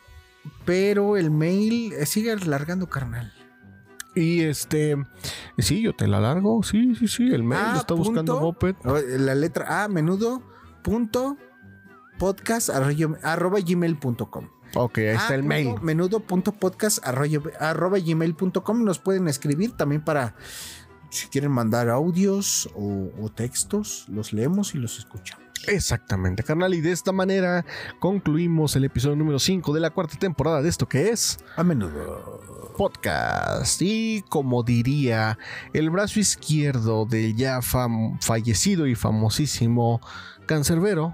[0.65, 3.33] pero el mail eh, sigue alargando, carnal.
[4.15, 4.95] Y este,
[5.57, 8.39] sí, yo te la largo, sí, sí, sí, el mail Ah, lo está buscando.
[8.39, 8.75] Moped.
[8.85, 10.41] Oh, La letra A, menudo,
[10.81, 11.37] punto,
[12.17, 14.49] podcast, arroyo- arroba gmail.com.
[14.75, 15.75] Ok, ahí está Ah, el mail.
[15.81, 18.83] Menudo punto podcast arroyo- arroba gmail.com.
[18.83, 20.35] Nos pueden escribir también para
[21.09, 25.45] si quieren mandar audios o, o textos, los leemos y los escuchamos.
[25.67, 26.73] Exactamente, carnal.
[26.75, 27.65] Y de esta manera
[27.99, 32.73] concluimos el episodio número 5 de la cuarta temporada de esto que es A menudo.
[32.77, 33.81] podcast.
[33.81, 35.37] Y como diría
[35.73, 39.99] el brazo izquierdo del ya fallecido y famosísimo
[40.45, 41.13] cancerbero,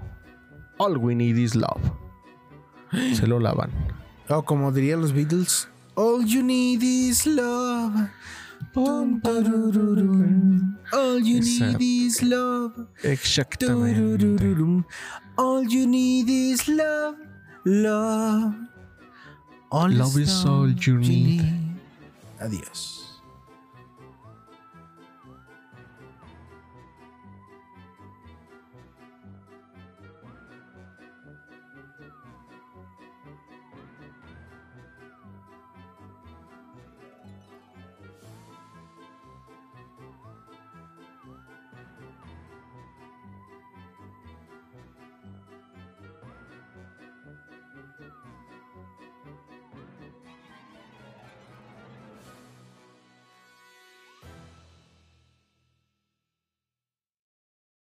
[0.76, 1.80] All we need is love.
[3.14, 3.70] Se lo lavan.
[4.28, 8.08] O como dirían los Beatles, All you need is love.
[8.76, 9.06] All
[11.20, 11.78] you Exacto.
[11.78, 12.86] need is love.
[13.04, 14.84] Exactamente.
[15.38, 17.14] All you need is love.
[17.64, 18.54] Love.
[19.70, 21.44] All Love is all you need.
[22.40, 22.93] Adiós.